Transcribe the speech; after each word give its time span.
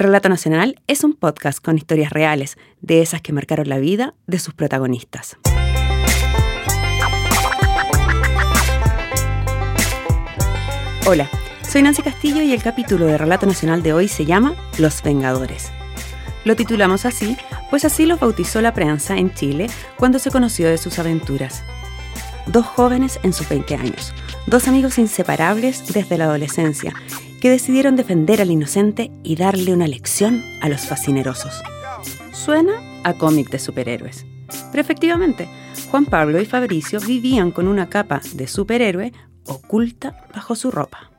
Relato 0.00 0.30
Nacional 0.30 0.80
es 0.86 1.04
un 1.04 1.12
podcast 1.12 1.62
con 1.62 1.76
historias 1.76 2.10
reales, 2.10 2.56
de 2.80 3.02
esas 3.02 3.20
que 3.20 3.34
marcaron 3.34 3.68
la 3.68 3.78
vida 3.78 4.14
de 4.26 4.38
sus 4.38 4.54
protagonistas. 4.54 5.36
Hola, 11.06 11.28
soy 11.68 11.82
Nancy 11.82 12.00
Castillo 12.00 12.40
y 12.40 12.54
el 12.54 12.62
capítulo 12.62 13.04
de 13.04 13.18
Relato 13.18 13.44
Nacional 13.44 13.82
de 13.82 13.92
hoy 13.92 14.08
se 14.08 14.24
llama 14.24 14.54
Los 14.78 15.02
Vengadores. 15.02 15.70
Lo 16.46 16.56
titulamos 16.56 17.04
así, 17.04 17.36
pues 17.68 17.84
así 17.84 18.06
los 18.06 18.18
bautizó 18.18 18.62
la 18.62 18.72
prensa 18.72 19.18
en 19.18 19.34
Chile 19.34 19.66
cuando 19.98 20.18
se 20.18 20.30
conoció 20.30 20.70
de 20.70 20.78
sus 20.78 20.98
aventuras. 20.98 21.62
Dos 22.46 22.64
jóvenes 22.64 23.20
en 23.22 23.34
sus 23.34 23.50
20 23.50 23.74
años, 23.74 24.14
dos 24.46 24.66
amigos 24.66 24.96
inseparables 24.96 25.92
desde 25.92 26.16
la 26.16 26.24
adolescencia, 26.24 26.94
que 27.40 27.50
decidieron 27.50 27.96
defender 27.96 28.40
al 28.40 28.50
inocente 28.50 29.10
y 29.22 29.36
darle 29.36 29.72
una 29.72 29.88
lección 29.88 30.42
a 30.60 30.68
los 30.68 30.82
fascinerosos. 30.82 31.62
Suena 32.32 32.72
a 33.04 33.14
cómic 33.14 33.50
de 33.50 33.58
superhéroes. 33.58 34.26
Pero 34.70 34.80
efectivamente, 34.80 35.48
Juan 35.90 36.06
Pablo 36.06 36.40
y 36.40 36.44
Fabricio 36.44 37.00
vivían 37.00 37.50
con 37.50 37.66
una 37.66 37.88
capa 37.88 38.20
de 38.34 38.46
superhéroe 38.46 39.12
oculta 39.46 40.26
bajo 40.34 40.54
su 40.54 40.70
ropa. 40.70 41.10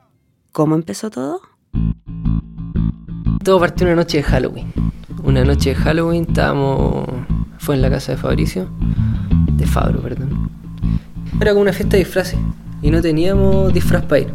¿Cómo 0.51 0.75
empezó 0.75 1.09
todo? 1.09 1.41
Todo 3.43 3.59
partió 3.59 3.87
una 3.87 3.95
noche 3.95 4.17
de 4.17 4.23
Halloween. 4.23 4.71
Una 5.23 5.43
noche 5.43 5.69
de 5.69 5.75
Halloween 5.75 6.25
estábamos. 6.27 7.07
Fue 7.57 7.75
en 7.75 7.81
la 7.81 7.89
casa 7.89 8.13
de 8.13 8.17
Fabricio. 8.17 8.69
De 9.53 9.65
Fabro, 9.65 10.01
perdón. 10.01 10.51
Era 11.39 11.51
como 11.51 11.61
una 11.61 11.73
fiesta 11.73 11.97
de 11.97 12.03
disfraces. 12.03 12.39
Y 12.81 12.91
no 12.91 13.01
teníamos 13.01 13.73
disfraz 13.73 14.03
para 14.05 14.21
ir. 14.21 14.33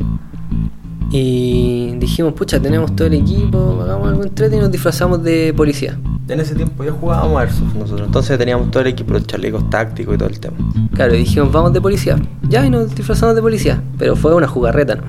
Y 1.10 1.94
dijimos, 1.98 2.32
pucha, 2.32 2.60
tenemos 2.60 2.94
todo 2.96 3.06
el 3.06 3.14
equipo, 3.14 3.78
hagamos 3.82 4.08
algo 4.08 4.22
entrete 4.24 4.56
y 4.56 4.58
nos 4.58 4.70
disfrazamos 4.70 5.22
de 5.22 5.54
policía. 5.56 5.98
En 6.28 6.40
ese 6.40 6.56
tiempo 6.56 6.82
ya 6.82 6.90
jugábamos 6.90 7.40
Airsoft 7.40 7.74
nosotros, 7.76 8.06
entonces 8.06 8.36
teníamos 8.36 8.70
todo 8.72 8.80
el 8.80 8.88
equipo, 8.88 9.12
los 9.12 9.26
chalecos 9.26 9.70
tácticos 9.70 10.16
y 10.16 10.18
todo 10.18 10.28
el 10.28 10.40
tema. 10.40 10.56
Claro, 10.92 11.14
y 11.14 11.18
dijimos, 11.18 11.52
vamos 11.52 11.72
de 11.72 11.80
policía. 11.80 12.18
Ya, 12.48 12.66
y 12.66 12.70
nos 12.70 12.92
disfrazamos 12.94 13.36
de 13.36 13.42
policía, 13.42 13.80
pero 13.96 14.16
fue 14.16 14.34
una 14.34 14.48
jugarreta, 14.48 14.96
¿no? 14.96 15.04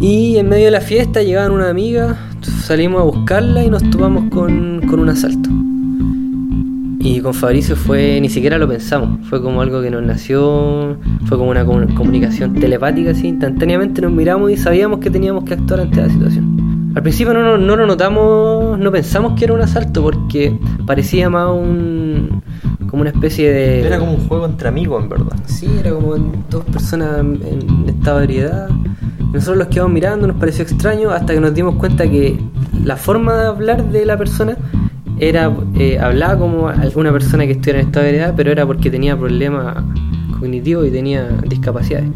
Y 0.00 0.36
en 0.36 0.48
medio 0.48 0.66
de 0.66 0.70
la 0.72 0.80
fiesta 0.80 1.22
llegaban 1.22 1.52
una 1.52 1.70
amiga, 1.70 2.16
salimos 2.62 3.00
a 3.00 3.04
buscarla 3.04 3.62
y 3.62 3.70
nos 3.70 3.88
topamos 3.90 4.30
con, 4.30 4.82
con 4.88 4.98
un 4.98 5.08
asalto. 5.08 5.48
Y 7.00 7.20
con 7.20 7.32
Fabricio 7.32 7.76
fue, 7.76 8.20
ni 8.20 8.28
siquiera 8.28 8.58
lo 8.58 8.68
pensamos, 8.68 9.26
fue 9.28 9.40
como 9.40 9.60
algo 9.60 9.80
que 9.80 9.90
nos 9.90 10.02
nació, 10.02 10.96
fue 11.26 11.38
como 11.38 11.50
una 11.50 11.64
comunicación 11.64 12.54
telepática, 12.54 13.10
así, 13.10 13.28
instantáneamente 13.28 14.02
nos 14.02 14.10
miramos 14.10 14.50
y 14.50 14.56
sabíamos 14.56 14.98
que 14.98 15.08
teníamos 15.08 15.44
que 15.44 15.54
actuar 15.54 15.80
ante 15.80 16.02
la 16.02 16.08
situación. 16.08 16.92
Al 16.96 17.02
principio 17.02 17.32
no, 17.32 17.56
no, 17.56 17.76
lo 17.76 17.86
notamos, 17.86 18.78
no 18.78 18.90
pensamos 18.90 19.38
que 19.38 19.44
era 19.44 19.54
un 19.54 19.60
asalto 19.60 20.02
porque 20.02 20.58
parecía 20.84 21.30
más 21.30 21.48
un, 21.50 22.42
como 22.90 23.02
una 23.02 23.10
especie 23.10 23.52
de... 23.52 23.86
Era 23.86 24.00
como 24.00 24.14
un 24.14 24.26
juego 24.26 24.46
entre 24.46 24.68
amigos, 24.68 25.04
en 25.04 25.08
verdad. 25.08 25.36
Sí, 25.46 25.68
era 25.78 25.92
como 25.92 26.16
dos 26.16 26.64
personas 26.64 27.20
en 27.20 27.84
estado 27.88 28.18
de 28.18 28.24
ebriedad. 28.24 28.68
Nosotros 29.32 29.58
los 29.58 29.68
quedamos 29.68 29.92
mirando, 29.92 30.26
nos 30.26 30.36
pareció 30.36 30.64
extraño 30.64 31.10
hasta 31.10 31.34
que 31.34 31.40
nos 31.40 31.54
dimos 31.54 31.76
cuenta 31.76 32.10
que 32.10 32.38
la 32.82 32.96
forma 32.96 33.36
de 33.36 33.46
hablar 33.46 33.84
de 33.90 34.04
la 34.04 34.16
persona 34.16 34.56
era 35.20 35.52
eh, 35.76 35.98
hablaba 35.98 36.38
como 36.38 36.72
una 36.94 37.12
persona 37.12 37.46
que 37.46 37.52
estuviera 37.52 37.80
en 37.80 37.86
estado 37.86 38.04
de 38.04 38.10
heredad, 38.10 38.34
pero 38.36 38.52
era 38.52 38.66
porque 38.66 38.90
tenía 38.90 39.16
problemas 39.16 39.82
cognitivos 40.38 40.86
y 40.86 40.90
tenía 40.90 41.28
discapacidades. 41.48 42.10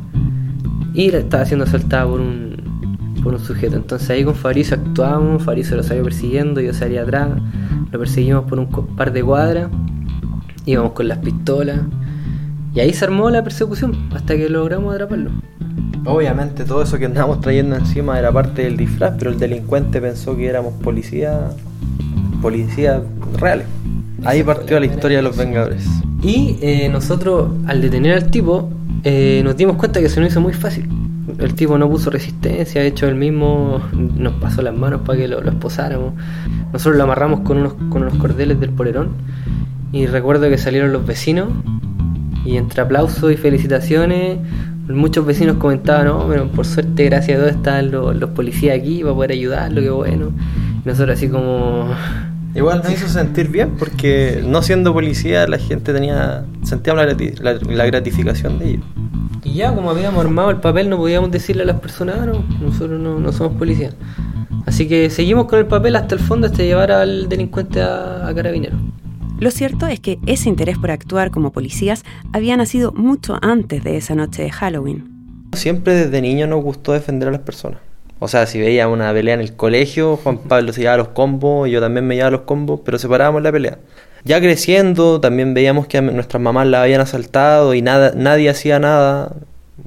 Y 0.95 1.11
la 1.11 1.19
estaba 1.19 1.45
siendo 1.45 1.65
asaltada 1.65 2.07
por 2.07 2.21
un, 2.21 2.57
por 3.23 3.35
un 3.35 3.41
sujeto. 3.41 3.77
Entonces 3.77 4.09
ahí 4.11 4.25
con 4.25 4.35
Fabricio 4.35 4.77
actuábamos, 4.77 5.43
Fabricio 5.43 5.77
lo 5.77 5.83
salió 5.83 6.05
persiguiendo, 6.05 6.61
yo 6.61 6.73
salía 6.73 7.03
atrás, 7.03 7.31
lo 7.91 7.99
perseguimos 7.99 8.45
por 8.45 8.59
un 8.59 8.69
par 8.69 9.13
de 9.13 9.23
cuadras, 9.23 9.71
íbamos 10.67 10.93
con 10.93 11.09
las 11.09 11.19
pistolas. 11.19 11.81
Y 12.75 12.81
ahí 12.81 12.93
se 12.93 13.05
armó 13.05 13.29
la 13.31 13.43
persecución 13.43 14.09
hasta 14.15 14.37
que 14.37 14.49
logramos 14.49 14.95
atraparlo. 14.95 15.31
Obviamente 16.05 16.65
todo 16.65 16.83
eso 16.83 16.99
que 16.99 17.05
andábamos 17.05 17.41
trayendo 17.41 17.77
encima 17.77 18.19
era 18.19 18.33
parte 18.33 18.63
del 18.63 18.77
disfraz, 18.77 19.15
pero 19.19 19.31
el 19.31 19.39
delincuente 19.39 20.01
pensó 20.01 20.37
que 20.37 20.47
éramos 20.49 20.75
policías 20.83 21.55
policías 22.43 23.01
reales. 23.39 23.67
Ahí 24.25 24.43
partió 24.43 24.79
la 24.79 24.87
historia 24.87 25.19
de 25.19 25.23
los 25.23 25.37
Vengadores. 25.37 25.87
Y 26.23 26.59
eh, 26.61 26.89
nosotros, 26.91 27.51
al 27.67 27.81
detener 27.81 28.15
al 28.15 28.31
tipo, 28.31 28.71
eh, 29.05 29.41
nos 29.43 29.57
dimos 29.57 29.77
cuenta 29.77 30.01
que 30.01 30.09
se 30.09 30.21
nos 30.21 30.31
hizo 30.31 30.41
muy 30.41 30.53
fácil. 30.53 30.89
El 31.39 31.55
tipo 31.55 31.79
no 31.79 31.89
puso 31.89 32.11
resistencia, 32.11 32.83
de 32.83 32.89
hecho 32.89 33.07
él 33.07 33.15
mismo 33.15 33.81
nos 33.93 34.35
pasó 34.35 34.61
las 34.61 34.75
manos 34.75 35.03
para 35.07 35.19
que 35.19 35.29
lo, 35.29 35.41
lo 35.41 35.51
esposáramos. 35.51 36.13
Nosotros 36.73 36.97
lo 36.97 37.05
amarramos 37.05 37.41
con 37.41 37.59
unos, 37.59 37.75
con 37.91 38.03
unos 38.03 38.15
cordeles 38.17 38.61
del 38.61 38.71
polerón. 38.71 39.11
Y 39.93 40.07
recuerdo 40.07 40.49
que 40.49 40.59
salieron 40.59 40.93
los 40.93 41.07
vecinos 41.07 41.49
y 42.45 42.57
entre 42.57 42.83
aplausos 42.83 43.33
y 43.33 43.37
felicitaciones, 43.37 44.39
muchos 44.89 45.25
vecinos 45.25 45.57
comentaban, 45.57 46.07
no, 46.07 46.27
pero 46.29 46.49
por 46.49 46.67
suerte, 46.67 47.05
gracias 47.05 47.39
a 47.39 47.43
Dios, 47.43 47.57
están 47.57 47.91
los, 47.91 48.17
los 48.17 48.31
policías 48.31 48.79
aquí 48.79 49.03
para 49.03 49.15
poder 49.15 49.33
ayudarlo, 49.33 49.81
qué 49.81 49.91
bueno. 49.91 50.33
Y 50.85 50.89
nosotros 50.89 51.17
así 51.17 51.29
como 51.29 51.89
Igual 52.55 52.83
me 52.85 52.93
hizo 52.93 53.09
sentir 53.09 53.49
bien 53.49 53.77
porque 53.79 54.43
no 54.47 54.63
siendo 54.63 54.93
policía 54.93 55.47
la 55.47 55.59
gente 55.59 55.93
tenía 55.93 56.45
sentía 56.63 56.95
la, 56.95 57.87
gratificación 57.87 58.59
de 58.59 58.71
ellos. 58.71 58.85
Y 59.43 59.55
ya 59.55 59.75
como 59.75 59.91
habíamos 59.91 60.25
armado 60.25 60.51
el 60.51 60.59
papel 60.59 60.91
no 60.91 60.99
podíamos 60.99 61.31
decirle 61.31 61.63
a 61.63 61.67
las 61.67 61.81
personas, 61.81 62.17
ah, 62.21 62.27
no, 62.27 62.45
nosotros 62.61 63.01
no, 63.01 63.33
somos 63.33 63.57
policías. 63.59 63.95
Así 64.67 64.87
que 64.87 65.11
seguimos 65.11 65.47
con 65.47 65.59
el 65.59 65.67
papel 65.67 65.97
hasta 65.97 66.15
el 66.15 66.21
fondo 66.21 66.47
hasta 66.47 66.63
llevar 66.63 66.93
al 66.93 67.29
delincuente 67.29 67.81
a, 67.81 68.29
a 68.29 68.35
carabinero. 68.35 68.77
Lo 69.41 69.51
cierto 69.51 69.87
es 69.87 69.99
que 69.99 70.21
ese 70.27 70.49
interés 70.49 70.79
por 70.79 70.91
actuar 70.91 71.31
como 71.31 71.53
policías 71.53 72.05
había 72.33 72.57
nacido 72.57 72.93
mucho 72.93 73.39
antes 73.43 73.83
de 73.83 73.97
esa 73.97 74.15
noche 74.15 74.43
de 74.43 74.51
Halloween. 74.51 75.49
Siempre 75.55 75.95
desde 75.95 76.21
niño 76.21 76.47
nos 76.47 76.63
gustó 76.63 76.93
defender 76.93 77.29
a 77.29 77.33
las 77.33 77.41
personas. 77.41 77.81
O 78.25 78.29
sea, 78.29 78.47
si 78.47 78.61
veía 78.61 78.87
una 78.87 79.13
pelea 79.13 79.35
en 79.35 79.41
el 79.41 79.57
colegio, 79.57 80.17
Juan 80.17 80.39
Pablo 80.39 80.73
se 80.73 80.83
llevaba 80.83 80.99
los 80.99 81.09
combos, 81.09 81.67
y 81.67 81.73
yo 81.73 81.81
también 81.81 82.07
me 82.07 82.15
llevaba 82.15 82.31
los 82.31 82.43
combos, 82.43 82.79
pero 82.85 82.97
separábamos 82.97 83.43
la 83.43 83.51
pelea. 83.51 83.79
Ya 84.23 84.39
creciendo, 84.39 85.21
también 85.21 85.55
veíamos 85.55 85.89
que 85.89 85.99
a 85.99 86.03
nuestras 86.03 86.41
mamás 86.41 86.69
la 86.69 86.85
habían 86.85 87.01
asaltado 87.01 87.75
y 87.75 87.83
nada, 87.83 88.13
nadie 88.15 88.49
hacía 88.49 88.79
nada. 88.79 89.33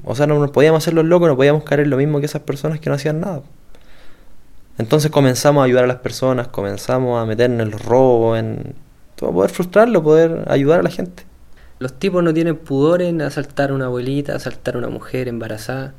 O 0.04 0.14
sea, 0.14 0.26
no 0.26 0.38
nos 0.38 0.50
podíamos 0.50 0.84
hacer 0.84 0.92
los 0.92 1.06
locos, 1.06 1.28
no 1.28 1.36
podíamos 1.36 1.64
caer 1.64 1.80
en 1.80 1.88
lo 1.88 1.96
mismo 1.96 2.20
que 2.20 2.26
esas 2.26 2.42
personas 2.42 2.78
que 2.78 2.90
no 2.90 2.96
hacían 2.96 3.20
nada. 3.20 3.40
Entonces 4.76 5.10
comenzamos 5.10 5.62
a 5.62 5.64
ayudar 5.64 5.84
a 5.84 5.86
las 5.86 6.00
personas, 6.00 6.48
comenzamos 6.48 7.18
a 7.18 7.24
meternos 7.24 7.64
en 7.64 7.70
los 7.70 7.82
robos, 7.86 8.38
en 8.38 8.74
todo, 9.14 9.32
poder 9.32 9.50
frustrarlo, 9.50 10.02
poder 10.02 10.44
ayudar 10.48 10.80
a 10.80 10.82
la 10.82 10.90
gente. 10.90 11.22
Los 11.78 11.94
tipos 11.94 12.22
no 12.22 12.34
tienen 12.34 12.56
pudor 12.56 13.00
en 13.00 13.22
asaltar 13.22 13.70
a 13.70 13.74
una 13.74 13.86
abuelita, 13.86 14.34
asaltar 14.34 14.74
a 14.74 14.78
una 14.78 14.90
mujer 14.90 15.26
embarazada. 15.26 15.94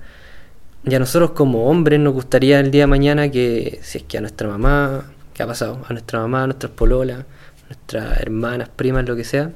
Y 0.89 0.95
a 0.95 0.99
nosotros 0.99 1.31
como 1.31 1.65
hombres 1.65 1.99
nos 1.99 2.13
gustaría 2.13 2.61
el 2.61 2.71
día 2.71 2.83
de 2.83 2.87
mañana 2.87 3.29
que, 3.29 3.79
si 3.83 3.97
es 3.97 4.03
que 4.05 4.17
a 4.17 4.21
nuestra 4.21 4.47
mamá, 4.47 5.11
¿qué 5.33 5.43
ha 5.43 5.47
pasado? 5.47 5.81
A 5.89 5.91
nuestra 5.91 6.21
mamá, 6.21 6.43
a 6.43 6.47
nuestras 6.47 6.71
pololas, 6.71 7.25
nuestras 7.67 8.21
hermanas, 8.21 8.69
primas, 8.73 9.05
lo 9.05 9.17
que 9.17 9.25
sea, 9.25 9.51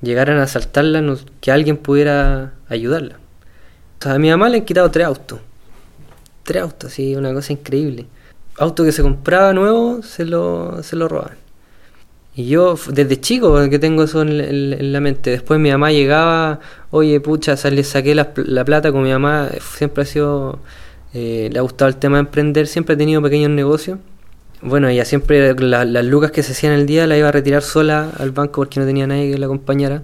llegaran 0.00 0.38
a 0.38 0.44
asaltarla, 0.44 1.16
que 1.42 1.52
alguien 1.52 1.76
pudiera 1.76 2.54
ayudarla. 2.70 3.16
O 4.06 4.08
a 4.08 4.18
mi 4.18 4.30
mamá 4.30 4.48
le 4.48 4.56
han 4.56 4.64
quitado 4.64 4.90
tres 4.90 5.06
autos. 5.06 5.40
Tres 6.44 6.62
autos, 6.62 6.94
sí, 6.94 7.14
una 7.14 7.34
cosa 7.34 7.52
increíble. 7.52 8.06
Auto 8.56 8.82
que 8.82 8.92
se 8.92 9.02
compraba 9.02 9.52
nuevo, 9.52 10.02
se 10.02 10.24
lo, 10.24 10.82
se 10.82 10.96
lo 10.96 11.08
roban. 11.08 11.36
Y 12.34 12.46
yo, 12.46 12.76
desde 12.88 13.20
chico, 13.20 13.68
que 13.68 13.78
tengo 13.78 14.04
eso 14.04 14.22
en, 14.22 14.92
la 14.92 15.00
mente. 15.00 15.30
Después 15.30 15.58
mi 15.58 15.70
mamá 15.70 15.90
llegaba, 15.90 16.60
oye, 16.90 17.20
pucha, 17.20 17.56
le 17.70 17.84
saqué 17.84 18.14
la, 18.14 18.32
plata 18.32 18.92
con 18.92 19.02
mi 19.02 19.10
mamá. 19.10 19.48
Siempre 19.76 20.02
ha 20.04 20.06
sido, 20.06 20.60
eh, 21.12 21.50
le 21.52 21.58
ha 21.58 21.62
gustado 21.62 21.88
el 21.88 21.96
tema 21.96 22.18
de 22.18 22.20
emprender, 22.20 22.66
siempre 22.66 22.94
ha 22.94 22.98
tenido 22.98 23.20
pequeños 23.20 23.50
negocios. 23.50 23.98
Bueno, 24.62 24.88
ella 24.88 25.04
siempre 25.04 25.54
las 25.54 26.04
lucas 26.04 26.30
que 26.30 26.42
se 26.42 26.52
hacían 26.52 26.74
el 26.74 26.86
día 26.86 27.06
la 27.06 27.16
iba 27.16 27.28
a 27.28 27.32
retirar 27.32 27.62
sola 27.62 28.10
al 28.18 28.30
banco 28.30 28.60
porque 28.60 28.78
no 28.78 28.86
tenía 28.86 29.06
nadie 29.06 29.32
que 29.32 29.38
la 29.38 29.46
acompañara. 29.46 30.02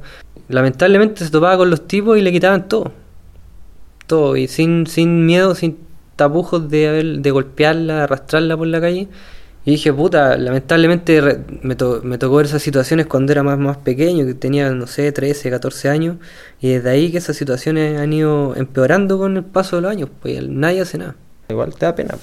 Lamentablemente 0.48 1.24
se 1.24 1.30
topaba 1.30 1.58
con 1.58 1.70
los 1.70 1.86
tipos 1.86 2.18
y 2.18 2.22
le 2.22 2.32
quitaban 2.32 2.68
todo. 2.68 2.92
Todo, 4.06 4.36
y 4.36 4.48
sin, 4.48 4.86
sin 4.86 5.26
miedo, 5.26 5.54
sin 5.54 5.78
tapujos 6.16 6.70
de, 6.70 7.18
de 7.18 7.30
golpearla, 7.30 8.04
arrastrarla 8.04 8.56
por 8.56 8.66
la 8.66 8.80
calle 8.80 9.08
y 9.66 9.72
dije, 9.72 9.92
puta, 9.92 10.36
lamentablemente 10.38 11.20
me, 11.62 11.74
me, 12.04 12.18
tocó 12.18 12.36
ver 12.36 12.46
esas 12.46 12.62
situaciones 12.62 13.06
cuando 13.06 13.32
era 13.32 13.42
más, 13.42 13.58
más 13.58 13.76
pequeño, 13.78 14.24
que 14.24 14.32
tenía, 14.34 14.70
no 14.70 14.86
sé, 14.86 15.10
13, 15.10 15.50
14 15.50 15.88
años, 15.88 16.18
y 16.60 16.68
desde 16.68 16.88
ahí 16.88 17.10
que 17.10 17.18
esas 17.18 17.36
situaciones 17.36 17.98
han 17.98 18.12
ido 18.12 18.54
empeorando 18.54 19.18
con 19.18 19.36
el 19.36 19.42
paso 19.42 19.74
de 19.74 19.82
los 19.82 19.90
años, 19.90 20.08
pues 20.22 20.40
nadie 20.48 20.82
hace 20.82 20.98
nada. 20.98 21.16
Igual 21.48 21.74
te 21.74 21.84
da 21.84 21.96
pena. 21.96 22.14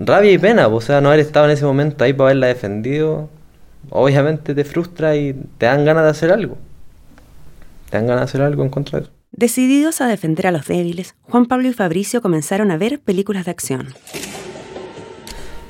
rabia. 0.00 0.32
y 0.32 0.38
pena, 0.38 0.70
pues, 0.70 0.84
o 0.84 0.86
sea, 0.86 1.02
no 1.02 1.08
haber 1.10 1.20
estado 1.20 1.44
en 1.44 1.52
ese 1.52 1.66
momento 1.66 2.02
ahí 2.02 2.14
para 2.14 2.30
haberla 2.30 2.46
defendido, 2.46 3.28
obviamente 3.90 4.54
te 4.54 4.64
frustra 4.64 5.16
y 5.16 5.34
te 5.58 5.66
dan 5.66 5.84
ganas 5.84 6.04
de 6.04 6.10
hacer 6.10 6.32
algo. 6.32 6.56
Te 7.90 7.98
dan 7.98 8.06
ganas 8.06 8.20
de 8.20 8.24
hacer 8.24 8.40
algo 8.40 8.62
en 8.62 8.70
contra 8.70 9.00
de 9.00 9.04
eso. 9.04 9.12
Decididos 9.32 10.00
a 10.00 10.08
defender 10.08 10.46
a 10.46 10.50
los 10.50 10.66
débiles, 10.66 11.14
Juan 11.24 11.44
Pablo 11.44 11.68
y 11.68 11.74
Fabricio 11.74 12.22
comenzaron 12.22 12.70
a 12.70 12.78
ver 12.78 13.00
películas 13.00 13.44
de 13.44 13.50
acción. 13.50 13.88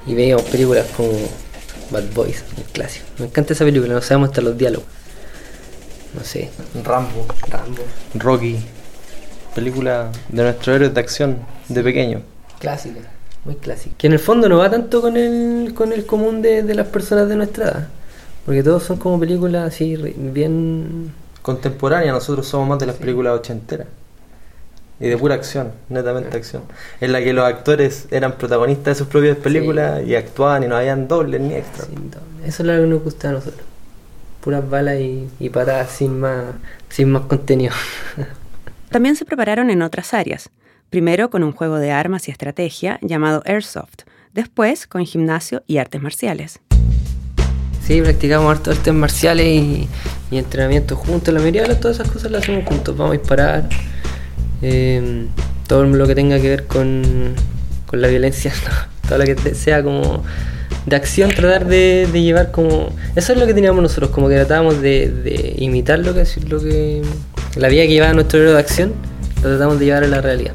Y 0.08 0.14
veíamos 0.14 0.44
películas 0.44 0.87
como 0.96 1.10
Bad 1.90 2.05
Boys, 2.14 2.43
un 2.56 2.64
clásico. 2.72 3.05
Me 3.19 3.26
encanta 3.26 3.52
esa 3.52 3.64
película, 3.64 3.93
no 3.93 4.00
sabemos 4.00 4.31
hasta 4.31 4.40
los 4.40 4.56
diálogos. 4.56 4.87
No 6.14 6.25
sé, 6.25 6.50
Rambo, 6.82 7.26
Rambo. 7.49 7.82
Rocky, 8.14 8.58
película 9.55 10.10
de 10.31 10.43
nuestros 10.43 10.76
héroes 10.76 10.94
de 10.94 11.00
acción 11.00 11.38
de 11.69 11.82
pequeño. 11.82 12.22
Clásica, 12.58 13.00
muy 13.44 13.56
clásica. 13.56 13.94
Que 13.99 14.06
en 14.06 14.14
el 14.14 14.19
fondo 14.19 14.49
no 14.49 14.56
va 14.56 14.70
tanto 14.70 15.02
con 15.02 15.19
el, 15.19 15.75
con 15.75 15.93
el 15.93 16.06
común 16.06 16.40
de, 16.40 16.62
de 16.62 16.75
las 16.75 16.87
personas 16.87 17.28
de 17.28 17.37
nuestra 17.37 17.64
edad. 17.66 17.88
Porque 18.46 18.62
todos 18.62 18.84
son 18.84 18.96
como 18.96 19.20
películas 19.20 19.75
así, 19.75 19.94
bien. 20.16 21.12
Contemporánea, 21.43 22.12
nosotros 22.12 22.46
somos 22.46 22.66
más 22.66 22.78
de 22.78 22.87
las 22.87 22.96
películas 22.96 23.38
ochenteras. 23.38 23.87
Y 25.00 25.09
de 25.09 25.17
pura 25.17 25.37
acción, 25.37 25.73
netamente 25.89 26.37
acción. 26.37 26.62
En 27.00 27.12
la 27.12 27.21
que 27.21 27.33
los 27.33 27.45
actores 27.45 28.09
eran 28.11 28.33
protagonistas 28.33 28.97
de 28.97 29.05
sus 29.05 29.06
propias 29.06 29.37
películas 29.37 30.03
y 30.05 30.17
actuaban 30.17 30.65
y 30.65 30.67
no 30.67 30.77
habían 30.77 31.06
dobles 31.06 31.41
ni 31.41 31.55
extras. 31.55 31.87
sin 31.87 32.11
doble. 32.11 32.27
Eso 32.45 32.62
es 32.62 32.67
lo 32.67 32.73
que 32.75 32.87
nos 32.89 33.03
gusta 33.05 33.29
a 33.29 33.33
nosotros. 33.33 33.62
Puras 34.41 34.69
balas 34.69 34.99
y, 34.99 35.29
y 35.39 35.50
patadas 35.50 35.91
sin 35.91 36.19
más, 36.19 36.47
sin 36.89 37.11
más 37.11 37.23
contenido. 37.23 37.75
También 38.91 39.17
se 39.17 39.25
prepararon 39.25 39.71
en 39.71 39.83
otras 39.83 40.15
áreas. 40.15 40.50
Primero 40.91 41.29
con 41.31 41.45
un 41.45 41.53
juego 41.53 41.79
de 41.79 41.91
armas 41.93 42.29
y 42.29 42.31
estrategia 42.31 42.99
llamado 43.03 43.43
Airsoft, 43.45 44.05
después 44.33 44.87
con 44.87 45.05
gimnasio 45.05 45.62
y 45.67 45.77
artes 45.77 46.00
marciales. 46.00 46.61
Sí, 47.87 48.00
practicamos 48.00 48.50
harto 48.50 48.71
artes 48.71 48.95
marciales 48.95 49.47
y, 49.47 49.89
y 50.31 50.39
entrenamiento 50.39 50.97
juntos. 50.97 51.33
La 51.33 51.41
mayoría 51.41 51.65
de 51.65 51.75
todas 51.75 51.99
esas 52.00 52.11
cosas 52.11 52.31
las 52.31 52.43
hacemos 52.43 52.65
juntos. 52.65 52.97
Vamos 52.97 53.15
a 53.15 53.19
disparar. 53.19 53.69
Eh, 54.62 55.26
todo 55.66 55.84
lo 55.84 56.06
que 56.06 56.14
tenga 56.14 56.40
que 56.40 56.49
ver 56.49 56.66
con, 56.66 57.34
con 57.87 58.00
la 58.00 58.08
violencia. 58.08 58.52
no, 58.64 59.08
todo 59.08 59.19
lo 59.19 59.25
que 59.25 59.55
sea 59.55 59.82
como 59.82 60.25
de 60.87 60.96
acción, 60.96 61.31
tratar 61.31 61.66
de, 61.66 62.08
de 62.10 62.22
llevar 62.22 62.50
como... 62.50 62.90
Eso 63.14 63.32
es 63.32 63.38
lo 63.38 63.46
que 63.46 63.55
teníamos 63.55 63.82
nosotros, 63.82 64.10
como 64.10 64.28
que 64.28 64.37
tratábamos 64.37 64.81
de, 64.81 65.08
de 65.08 65.55
imitar 65.58 65.99
lo 65.99 66.14
que, 66.14 66.25
lo 66.49 66.60
que... 66.60 67.02
La 67.56 67.69
vida 67.69 67.82
que 67.82 67.88
llevaba 67.88 68.12
nuestro 68.12 68.40
héroe 68.40 68.52
de 68.52 68.58
acción, 68.58 68.93
lo 69.43 69.50
tratamos 69.50 69.78
de 69.78 69.87
llevar 69.87 70.05
a 70.05 70.06
la 70.06 70.20
realidad. 70.20 70.52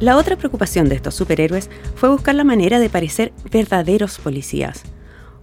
La 0.00 0.16
otra 0.16 0.36
preocupación 0.36 0.88
de 0.88 0.94
estos 0.94 1.14
superhéroes 1.14 1.68
fue 1.94 2.08
buscar 2.08 2.34
la 2.34 2.44
manera 2.44 2.78
de 2.78 2.88
parecer 2.88 3.32
verdaderos 3.50 4.18
policías. 4.18 4.82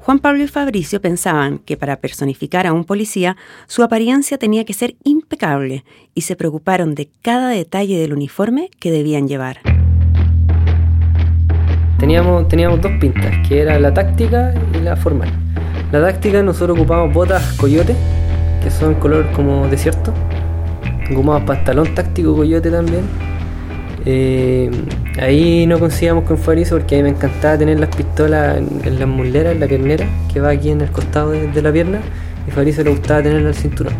Juan 0.07 0.19
Pablo 0.19 0.41
y 0.41 0.47
Fabricio 0.47 1.01
pensaban 1.01 1.59
que 1.59 1.75
para 1.75 1.97
personificar 1.97 2.65
a 2.65 2.71
un 2.71 2.85
policía 2.85 3.35
su 3.67 3.83
apariencia 3.83 4.37
tenía 4.37 4.63
que 4.63 4.73
ser 4.73 4.95
impecable 5.03 5.83
y 6.15 6.21
se 6.21 6.37
preocuparon 6.37 6.95
de 6.95 7.09
cada 7.21 7.49
detalle 7.49 7.99
del 7.99 8.13
uniforme 8.13 8.69
que 8.79 8.89
debían 8.89 9.27
llevar. 9.27 9.57
Teníamos, 11.99 12.47
teníamos 12.47 12.79
dos 12.79 12.93
pintas, 13.01 13.45
que 13.49 13.59
era 13.59 13.77
la 13.81 13.93
táctica 13.93 14.53
y 14.73 14.77
la 14.77 14.95
formal. 14.95 15.29
La 15.91 15.99
táctica 15.99 16.41
nosotros 16.41 16.79
ocupamos 16.79 17.13
botas 17.13 17.43
coyote, 17.57 17.93
que 18.63 18.71
son 18.71 18.95
color 18.95 19.29
como 19.33 19.67
desierto. 19.67 20.13
Ocupamos 21.11 21.43
pantalón 21.43 21.93
táctico 21.93 22.33
coyote 22.33 22.71
también. 22.71 23.03
Eh, 24.09 24.71
ahí 25.19 25.67
no 25.67 25.79
conseguíamos 25.79 26.23
con 26.23 26.37
Fabrizio 26.37 26.77
porque 26.77 26.95
a 26.95 26.99
mí 26.99 27.03
me 27.03 27.09
encantaba 27.09 27.57
tener 27.57 27.77
las 27.77 27.93
pistolas 27.93 28.57
en, 28.57 28.69
en 28.85 28.99
las 28.99 29.07
muleras, 29.07 29.51
en 29.51 29.59
la 29.59 29.67
piernera, 29.67 30.07
que 30.31 30.39
va 30.39 30.51
aquí 30.51 30.69
en 30.69 30.79
el 30.79 30.89
costado 30.91 31.31
de, 31.31 31.61
la 31.61 31.73
pierna. 31.73 31.99
Y 32.47 32.51
a 32.51 32.53
Fabrizio 32.53 32.85
le 32.85 32.91
gustaba 32.91 33.21
tenerla 33.21 33.49
al 33.49 33.55
cinturón. 33.55 33.93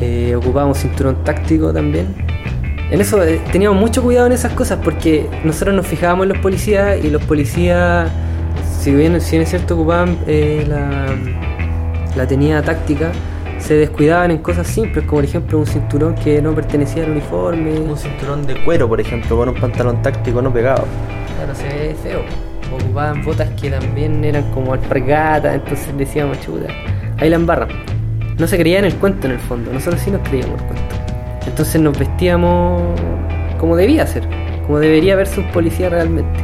Eh, 0.00 0.36
ocupábamos 0.36 0.78
cinturón 0.78 1.24
táctico 1.24 1.72
también. 1.72 2.14
En 2.92 3.00
eso 3.00 3.20
eh, 3.24 3.40
teníamos 3.50 3.80
mucho 3.80 4.00
cuidado 4.00 4.28
en 4.28 4.32
esas 4.32 4.52
cosas 4.52 4.78
porque 4.84 5.26
nosotros 5.42 5.74
nos 5.74 5.88
fijábamos 5.88 6.22
en 6.26 6.28
los 6.28 6.38
policías 6.38 7.04
y 7.04 7.10
los 7.10 7.24
policías, 7.24 8.08
si 8.78 8.94
bien, 8.94 9.20
si 9.20 9.32
bien 9.32 9.42
es 9.42 9.50
cierto, 9.50 9.74
ocupaban 9.74 10.18
eh, 10.28 10.64
la, 10.68 11.16
la 12.14 12.26
tenía 12.28 12.62
táctica, 12.62 13.10
se 13.62 13.74
descuidaban 13.74 14.32
en 14.32 14.38
cosas 14.38 14.66
simples, 14.66 15.04
como 15.06 15.18
por 15.18 15.24
ejemplo 15.24 15.58
un 15.58 15.66
cinturón 15.66 16.14
que 16.16 16.42
no 16.42 16.52
pertenecía 16.52 17.04
al 17.04 17.12
uniforme. 17.12 17.78
Un 17.78 17.96
cinturón 17.96 18.44
de 18.44 18.62
cuero, 18.64 18.88
por 18.88 19.00
ejemplo, 19.00 19.36
con 19.36 19.48
un 19.50 19.54
pantalón 19.54 20.02
táctico 20.02 20.42
no 20.42 20.52
pegado. 20.52 20.84
Claro, 21.36 21.54
se 21.54 21.68
ve 21.68 21.96
feo. 22.02 22.20
Ocupaban 22.74 23.24
botas 23.24 23.48
que 23.60 23.70
también 23.70 24.24
eran 24.24 24.50
como 24.52 24.72
alpargatas, 24.72 25.54
entonces 25.54 25.96
decíamos, 25.96 26.40
chuta, 26.40 26.68
ahí 27.18 27.30
la 27.30 27.36
embarran. 27.36 27.68
No 28.38 28.46
se 28.46 28.58
creía 28.58 28.80
en 28.80 28.86
el 28.86 28.94
cuento 28.96 29.26
en 29.26 29.34
el 29.34 29.38
fondo, 29.38 29.72
nosotros 29.72 30.02
sí 30.02 30.10
nos 30.10 30.26
creíamos 30.28 30.60
el 30.60 30.66
cuento. 30.66 30.94
Entonces 31.46 31.80
nos 31.80 31.96
vestíamos 31.96 32.82
como 33.58 33.76
debía 33.76 34.06
ser, 34.06 34.26
como 34.66 34.80
debería 34.80 35.14
verse 35.14 35.40
un 35.40 35.48
policía 35.52 35.88
realmente. 35.88 36.40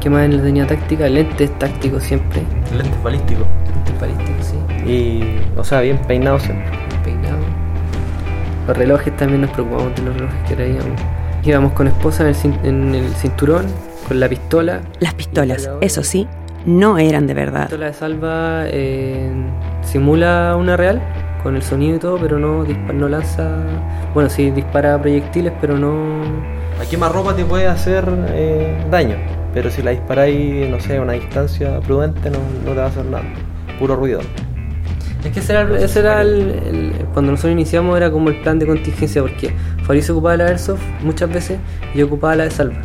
¿Qué 0.00 0.10
más 0.10 0.26
en 0.26 0.36
la 0.36 0.42
tenía 0.44 0.66
táctica? 0.66 1.08
Lentes 1.08 1.50
tácticos 1.58 2.04
siempre. 2.04 2.42
Lentes 2.76 3.02
balísticos. 3.02 3.46
Lentes 3.74 4.00
balísticos. 4.00 4.37
Y, 4.88 5.22
o 5.56 5.62
sea, 5.64 5.80
bien 5.82 5.98
peinado 5.98 6.38
siempre. 6.40 6.66
Peinado. 7.04 7.36
Los 8.66 8.76
relojes 8.76 9.16
también 9.16 9.42
nos 9.42 9.50
preocupamos 9.50 9.94
de 9.94 10.02
los 10.02 10.14
relojes 10.14 10.48
que 10.48 10.54
traíamos. 10.54 11.00
Íbamos 11.44 11.72
con 11.72 11.86
esposa 11.88 12.22
en 12.22 12.28
el, 12.30 12.34
cin- 12.34 12.58
en 12.64 12.94
el 12.94 13.08
cinturón, 13.14 13.66
con 14.06 14.18
la 14.20 14.28
pistola. 14.28 14.80
Las 15.00 15.14
pistolas, 15.14 15.68
eso 15.80 16.02
sí, 16.02 16.26
no 16.66 16.98
eran 16.98 17.26
de 17.26 17.34
La 17.34 17.40
verdad. 17.40 17.60
pistola 17.62 17.86
de 17.86 17.92
salva 17.94 18.62
eh, 18.66 19.30
simula 19.82 20.56
una 20.58 20.76
real 20.76 21.00
con 21.42 21.54
el 21.54 21.62
sonido 21.62 21.96
y 21.96 21.98
todo, 21.98 22.18
pero 22.18 22.38
no, 22.38 22.64
no 22.64 23.08
lanza. 23.08 23.48
Bueno, 24.14 24.28
sí 24.28 24.50
dispara 24.50 25.00
proyectiles, 25.00 25.52
pero 25.60 25.78
no. 25.78 26.22
A 26.82 26.84
quemarropa 26.90 27.34
te 27.34 27.44
puede 27.44 27.66
hacer 27.66 28.04
eh, 28.30 28.76
daño, 28.90 29.16
pero 29.54 29.70
si 29.70 29.82
la 29.82 29.92
disparáis, 29.92 30.68
no 30.68 30.80
sé, 30.80 30.96
a 30.98 31.02
una 31.02 31.12
distancia 31.12 31.78
prudente, 31.80 32.30
no, 32.30 32.38
no 32.64 32.72
te 32.72 32.78
va 32.78 32.84
a 32.84 32.88
hacer 32.88 33.04
nada. 33.04 33.24
Puro 33.78 33.94
ruido. 33.96 34.20
Es 35.28 35.34
que 35.34 35.40
ese 35.40 35.52
era, 35.52 35.62
el- 35.62 35.76
ese 35.76 36.00
era 36.00 36.22
el, 36.22 36.30
el- 36.50 36.92
Cuando 37.12 37.32
nosotros 37.32 37.52
iniciamos 37.52 37.96
era 37.96 38.10
como 38.10 38.28
el 38.30 38.40
plan 38.40 38.58
de 38.58 38.66
contingencia, 38.66 39.20
porque 39.22 39.50
Fabrizio 39.82 40.14
ocupaba 40.14 40.36
la 40.36 40.46
Airsoft 40.46 40.80
muchas 41.02 41.30
veces 41.32 41.58
y 41.94 41.98
yo 41.98 42.06
ocupaba 42.06 42.36
la 42.36 42.44
de 42.44 42.50
salva. 42.50 42.76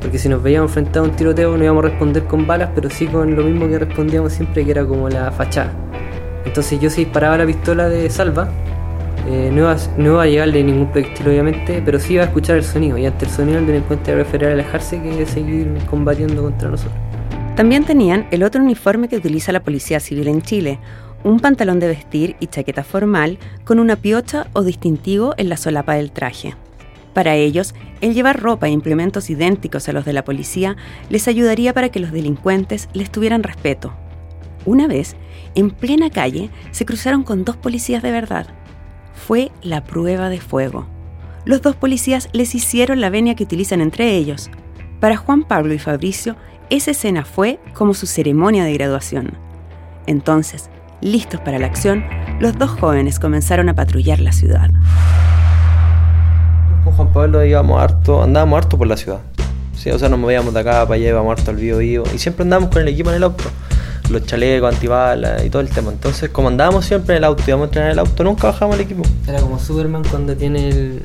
Porque 0.00 0.18
si 0.18 0.28
nos 0.28 0.42
veíamos 0.42 0.70
enfrentados 0.70 1.08
a 1.08 1.10
un 1.10 1.16
tiroteo 1.16 1.56
no 1.56 1.62
íbamos 1.64 1.84
a 1.84 1.88
responder 1.88 2.24
con 2.24 2.46
balas, 2.46 2.70
pero 2.74 2.88
sí 2.90 3.06
con 3.06 3.34
lo 3.36 3.42
mismo 3.44 3.68
que 3.68 3.78
respondíamos 3.78 4.32
siempre, 4.32 4.64
que 4.64 4.70
era 4.70 4.84
como 4.84 5.08
la 5.08 5.30
fachada. 5.32 5.72
Entonces 6.44 6.80
yo 6.80 6.88
si 6.88 7.04
disparaba 7.04 7.36
la 7.36 7.46
pistola 7.46 7.88
de 7.88 8.08
salva, 8.08 8.48
eh, 9.28 9.50
no, 9.52 9.58
iba, 9.58 9.72
a- 9.72 9.76
no 9.98 10.04
iba 10.12 10.22
a 10.22 10.26
llegarle 10.26 10.62
ningún 10.64 10.90
proyectil 10.90 11.28
obviamente, 11.28 11.82
pero 11.84 11.98
sí 12.00 12.14
iba 12.14 12.22
a 12.22 12.26
escuchar 12.26 12.56
el 12.56 12.64
sonido, 12.64 12.96
y 12.96 13.06
ante 13.06 13.26
el 13.26 13.30
sonido 13.30 13.58
el 13.58 13.66
delincuente 13.66 14.10
iba 14.12 14.20
a 14.20 14.24
preferir 14.24 14.48
alejarse 14.48 15.00
que 15.02 15.26
seguir 15.26 15.68
combatiendo 15.90 16.42
contra 16.42 16.70
nosotros. 16.70 16.96
También 17.54 17.84
tenían 17.84 18.26
el 18.30 18.44
otro 18.44 18.62
uniforme 18.62 19.08
que 19.08 19.16
utiliza 19.16 19.52
la 19.52 19.60
Policía 19.60 20.00
Civil 20.00 20.28
en 20.28 20.40
Chile, 20.42 20.78
un 21.24 21.40
pantalón 21.40 21.80
de 21.80 21.88
vestir 21.88 22.36
y 22.40 22.46
chaqueta 22.46 22.84
formal 22.84 23.38
con 23.64 23.78
una 23.78 23.96
piocha 23.96 24.46
o 24.52 24.62
distintivo 24.62 25.34
en 25.36 25.48
la 25.48 25.56
solapa 25.56 25.94
del 25.94 26.12
traje. 26.12 26.54
Para 27.12 27.34
ellos, 27.34 27.74
el 28.00 28.14
llevar 28.14 28.40
ropa 28.40 28.68
e 28.68 28.70
implementos 28.70 29.28
idénticos 29.30 29.88
a 29.88 29.92
los 29.92 30.04
de 30.04 30.12
la 30.12 30.24
policía 30.24 30.76
les 31.10 31.26
ayudaría 31.26 31.74
para 31.74 31.88
que 31.88 32.00
los 32.00 32.12
delincuentes 32.12 32.88
les 32.92 33.10
tuvieran 33.10 33.42
respeto. 33.42 33.92
Una 34.64 34.86
vez, 34.86 35.16
en 35.54 35.70
plena 35.70 36.10
calle, 36.10 36.50
se 36.70 36.86
cruzaron 36.86 37.24
con 37.24 37.44
dos 37.44 37.56
policías 37.56 38.02
de 38.02 38.12
verdad. 38.12 38.46
Fue 39.14 39.50
la 39.62 39.82
prueba 39.82 40.28
de 40.28 40.40
fuego. 40.40 40.86
Los 41.44 41.62
dos 41.62 41.74
policías 41.74 42.28
les 42.32 42.54
hicieron 42.54 43.00
la 43.00 43.10
venia 43.10 43.34
que 43.34 43.44
utilizan 43.44 43.80
entre 43.80 44.14
ellos. 44.14 44.50
Para 45.00 45.16
Juan 45.16 45.42
Pablo 45.42 45.74
y 45.74 45.78
Fabricio, 45.78 46.36
esa 46.70 46.90
escena 46.90 47.24
fue 47.24 47.58
como 47.74 47.94
su 47.94 48.06
ceremonia 48.06 48.64
de 48.64 48.74
graduación. 48.74 49.32
Entonces, 50.06 50.70
listos 51.00 51.40
para 51.40 51.58
la 51.58 51.66
acción, 51.66 52.04
los 52.40 52.58
dos 52.58 52.70
jóvenes 52.70 53.18
comenzaron 53.18 53.68
a 53.68 53.74
patrullar 53.74 54.20
la 54.20 54.32
ciudad. 54.32 54.70
Con 56.84 56.92
Juan 56.92 57.12
Pablo 57.12 57.44
íbamos 57.44 57.80
harto, 57.82 58.22
andábamos 58.22 58.58
harto 58.58 58.78
por 58.78 58.86
la 58.86 58.96
ciudad. 58.96 59.20
Sí, 59.76 59.90
o 59.90 59.98
sea, 59.98 60.08
nos 60.08 60.18
movíamos 60.18 60.52
de 60.54 60.60
acá 60.60 60.82
para 60.82 60.94
allá, 60.94 61.10
íbamos 61.10 61.38
harto 61.38 61.50
al 61.50 61.56
vivo 61.56 61.78
vivo. 61.78 62.04
Y 62.14 62.18
siempre 62.18 62.42
andábamos 62.42 62.70
con 62.70 62.82
el 62.82 62.88
equipo 62.88 63.10
en 63.10 63.16
el 63.16 63.22
auto. 63.22 63.44
Los 64.10 64.24
chalecos, 64.24 64.72
antibalas 64.72 65.44
y 65.44 65.50
todo 65.50 65.60
el 65.60 65.68
tema. 65.68 65.92
Entonces, 65.92 66.30
como 66.30 66.48
andábamos 66.48 66.84
siempre 66.86 67.14
en 67.14 67.18
el 67.18 67.24
auto, 67.24 67.44
íbamos 67.46 67.64
a 67.64 67.68
entrenar 67.68 67.90
en 67.90 67.92
el 67.92 67.98
auto, 68.00 68.24
nunca 68.24 68.48
bajamos 68.48 68.76
el 68.76 68.82
equipo. 68.82 69.02
Era 69.26 69.40
como 69.40 69.58
Superman 69.58 70.02
cuando 70.10 70.34
tiene 70.34 70.68
el, 70.70 71.02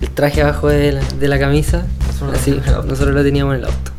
el 0.00 0.10
traje 0.10 0.42
abajo 0.42 0.68
de 0.68 0.92
la, 0.92 1.00
de 1.02 1.28
la 1.28 1.38
camisa. 1.38 1.84
Nosotros 2.06 2.30
lo 2.30 2.36
Así, 2.36 2.44
teníamos 2.44 2.64
en 2.66 2.68
el 2.70 2.74
auto. 2.76 2.88
nosotros 2.88 3.14
lo 3.14 3.22
teníamos 3.24 3.54
en 3.54 3.60
el 3.60 3.66
auto. 3.66 3.90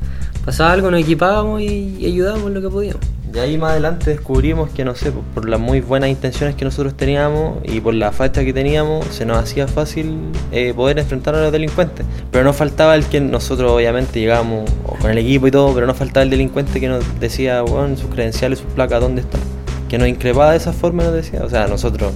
Pasaba 0.46 0.72
algo, 0.72 0.90
nos 0.90 1.02
equipábamos 1.02 1.62
y, 1.62 1.98
y 2.00 2.06
ayudábamos 2.06 2.48
en 2.48 2.54
lo 2.56 2.62
que 2.62 2.70
podíamos. 2.70 3.06
Y 3.32 3.38
ahí 3.38 3.58
más 3.60 3.72
adelante 3.72 4.10
descubrimos 4.10 4.72
que, 4.72 4.84
no 4.84 4.96
sé, 4.96 5.12
por, 5.12 5.48
las 5.48 5.60
muy 5.60 5.82
buenas 5.82 6.10
intenciones 6.10 6.56
que 6.56 6.66
nosotros 6.66 6.96
teníamos 6.96 7.60
y 7.64 7.80
por 7.80 7.94
la 7.94 8.12
facha 8.12 8.44
que 8.44 8.54
teníamos, 8.54 9.06
se 9.06 9.24
nos 9.24 9.38
hacía 9.38 9.68
fácil 9.68 10.18
eh, 10.52 10.74
poder 10.76 10.98
enfrentar 10.98 11.36
a 11.36 11.42
los 11.42 11.52
delincuentes. 11.52 12.06
Pero 12.32 12.44
no 12.44 12.54
faltaba 12.54 12.96
el 12.96 13.06
que 13.06 13.22
nosotros, 13.22 13.72
obviamente, 13.72 14.20
llegábamos 14.20 14.70
con 15.00 15.12
el 15.12 15.20
equipo 15.20 15.46
y 15.46 15.52
todo, 15.52 15.74
pero 15.76 15.86
no 15.86 15.94
faltaba 15.94 16.24
el 16.24 16.32
delincuente 16.32 16.80
que 16.80 16.88
nos 16.88 17.20
decía, 17.20 17.62
bueno, 17.62 17.96
sus 17.98 18.10
credenciales, 18.10 18.60
sus 18.60 18.72
placas, 18.72 19.00
¿dónde 19.00 19.22
están? 19.22 19.42
Que 19.88 20.00
nos 20.00 20.08
increpaba 20.08 20.52
de 20.52 20.58
esa 20.58 20.74
forma, 20.74 21.04
nos 21.04 21.14
decía. 21.14 21.44
O 21.44 21.50
sea, 21.50 21.68
nosotros 21.68 22.12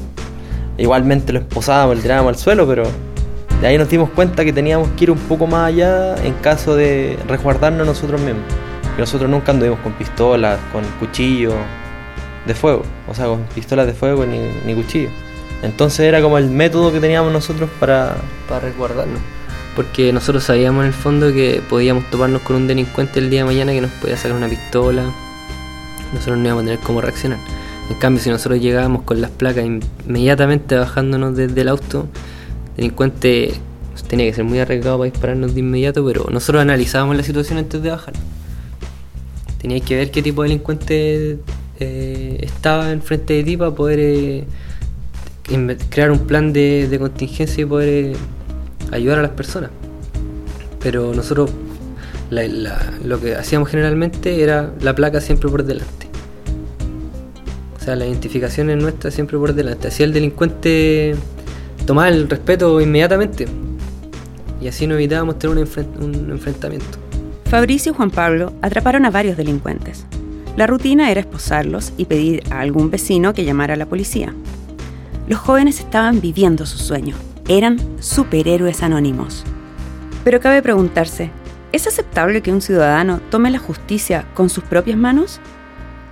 igualmente 0.79 1.31
lo 1.31 1.39
esposábamos, 1.39 1.97
lo 1.97 2.01
tirábamos 2.01 2.29
al 2.29 2.39
suelo, 2.39 2.67
pero 2.67 2.85
de 3.61 3.67
ahí 3.67 3.77
nos 3.77 3.87
dimos 3.87 4.09
cuenta 4.09 4.43
que 4.43 4.51
teníamos 4.51 4.89
que 4.97 5.03
ir 5.03 5.11
un 5.11 5.19
poco 5.19 5.45
más 5.45 5.67
allá 5.67 6.15
en 6.25 6.33
caso 6.33 6.75
de 6.75 7.19
resguardarnos 7.27 7.85
nosotros 7.85 8.19
mismos. 8.19 8.43
Nosotros 8.97 9.29
nunca 9.29 9.51
anduvimos 9.51 9.79
con 9.79 9.93
pistolas, 9.93 10.59
con 10.71 10.83
cuchillos 10.99 11.55
de 12.45 12.53
fuego, 12.53 12.83
o 13.07 13.13
sea, 13.13 13.25
con 13.25 13.43
pistolas 13.55 13.87
de 13.87 13.93
fuego 13.93 14.25
ni, 14.25 14.39
ni 14.65 14.75
cuchillos. 14.75 15.11
Entonces 15.61 16.01
era 16.01 16.21
como 16.21 16.37
el 16.37 16.49
método 16.49 16.91
que 16.91 16.99
teníamos 16.99 17.31
nosotros 17.31 17.69
para... 17.79 18.17
para 18.47 18.59
resguardarnos. 18.61 19.19
Porque 19.75 20.13
nosotros 20.13 20.43
sabíamos 20.43 20.81
en 20.81 20.87
el 20.87 20.93
fondo 20.93 21.33
que 21.33 21.61
podíamos 21.67 22.09
toparnos 22.11 22.41
con 22.43 22.57
un 22.57 22.67
delincuente 22.67 23.19
el 23.19 23.29
día 23.29 23.39
de 23.39 23.45
mañana 23.45 23.71
que 23.71 23.81
nos 23.81 23.91
podía 23.91 24.17
sacar 24.17 24.37
una 24.37 24.47
pistola. 24.47 25.03
Nosotros 26.13 26.37
no 26.37 26.45
íbamos 26.45 26.63
a 26.63 26.65
tener 26.67 26.79
cómo 26.81 27.01
reaccionar. 27.01 27.39
En 27.89 27.95
cambio, 27.95 28.21
si 28.21 28.29
nosotros 28.29 28.61
llegábamos 28.61 29.01
con 29.01 29.19
las 29.19 29.31
placas 29.31 29.65
inmediatamente 30.05 30.75
bajándonos 30.75 31.35
desde 31.35 31.61
el 31.61 31.69
auto, 31.69 32.07
el 32.71 32.75
delincuente 32.75 33.53
tenía 34.07 34.27
que 34.27 34.33
ser 34.33 34.43
muy 34.43 34.59
arriesgado 34.59 34.99
para 34.99 35.09
dispararnos 35.09 35.55
de 35.55 35.61
inmediato, 35.61 36.05
pero 36.05 36.27
nosotros 36.29 36.61
analizábamos 36.61 37.15
la 37.15 37.23
situación 37.23 37.57
antes 37.57 37.81
de 37.81 37.89
bajar. 37.89 38.13
Teníais 39.63 39.81
que 39.83 39.95
ver 39.95 40.11
qué 40.11 40.21
tipo 40.21 40.43
de 40.43 40.49
delincuente 40.49 41.39
eh, 41.79 42.37
estaba 42.41 42.91
enfrente 42.91 43.35
de 43.35 43.43
ti 43.45 43.55
para 43.55 43.71
poder 43.71 43.97
eh, 43.97 44.43
crear 45.89 46.11
un 46.11 46.19
plan 46.27 46.51
de, 46.51 46.93
contingencia 46.99 47.61
y 47.61 47.65
poder 47.65 47.89
eh, 47.89 48.15
ayudar 48.91 49.19
a 49.19 49.21
las 49.21 49.31
personas. 49.31 49.71
Pero 50.81 51.13
nosotros 51.13 51.49
lo 52.29 53.21
que 53.21 53.35
hacíamos 53.35 53.69
generalmente 53.69 54.43
era 54.43 54.73
la 54.81 54.93
placa 54.95 55.21
siempre 55.21 55.49
por 55.49 55.63
delante. 55.63 56.07
O 57.79 57.81
sea, 57.81 57.95
la 57.95 58.05
identificación 58.05 58.69
es 58.69 58.83
nuestra 58.83 59.11
siempre 59.11 59.37
por 59.37 59.53
delante. 59.53 59.87
Así 59.87 60.03
el 60.03 60.11
delincuente 60.11 61.15
tomaba 61.85 62.09
el 62.09 62.29
respeto 62.29 62.81
inmediatamente. 62.81 63.47
Y 64.59 64.67
así 64.67 64.87
no 64.87 64.95
evitábamos 64.95 65.39
tener 65.39 65.55
un 65.55 66.31
enfrentamiento. 66.31 67.02
Fabricio 67.53 67.91
y 67.91 67.95
Juan 67.95 68.09
Pablo 68.09 68.51
atraparon 68.63 69.05
a 69.05 69.11
varios 69.11 69.37
delincuentes. 69.37 70.07
La 70.57 70.65
rutina 70.65 71.11
era 71.11 71.19
esposarlos 71.19 71.93
y 71.97 72.05
pedir 72.05 72.41
a 72.49 72.61
algún 72.61 72.89
vecino 72.89 73.35
que 73.35 73.45
llamara 73.45 73.75
a 73.75 73.77
la 73.77 73.85
policía. 73.85 74.33
Los 75.27 75.37
jóvenes 75.37 75.79
estaban 75.79 76.19
viviendo 76.19 76.65
su 76.65 76.79
sueño. 76.79 77.15
Eran 77.47 77.77
superhéroes 78.01 78.81
anónimos. 78.81 79.43
Pero 80.23 80.39
cabe 80.39 80.63
preguntarse, 80.63 81.29
¿es 81.71 81.85
aceptable 81.85 82.41
que 82.41 82.51
un 82.51 82.59
ciudadano 82.59 83.21
tome 83.29 83.51
la 83.51 83.59
justicia 83.59 84.25
con 84.33 84.49
sus 84.49 84.63
propias 84.63 84.97
manos? 84.97 85.39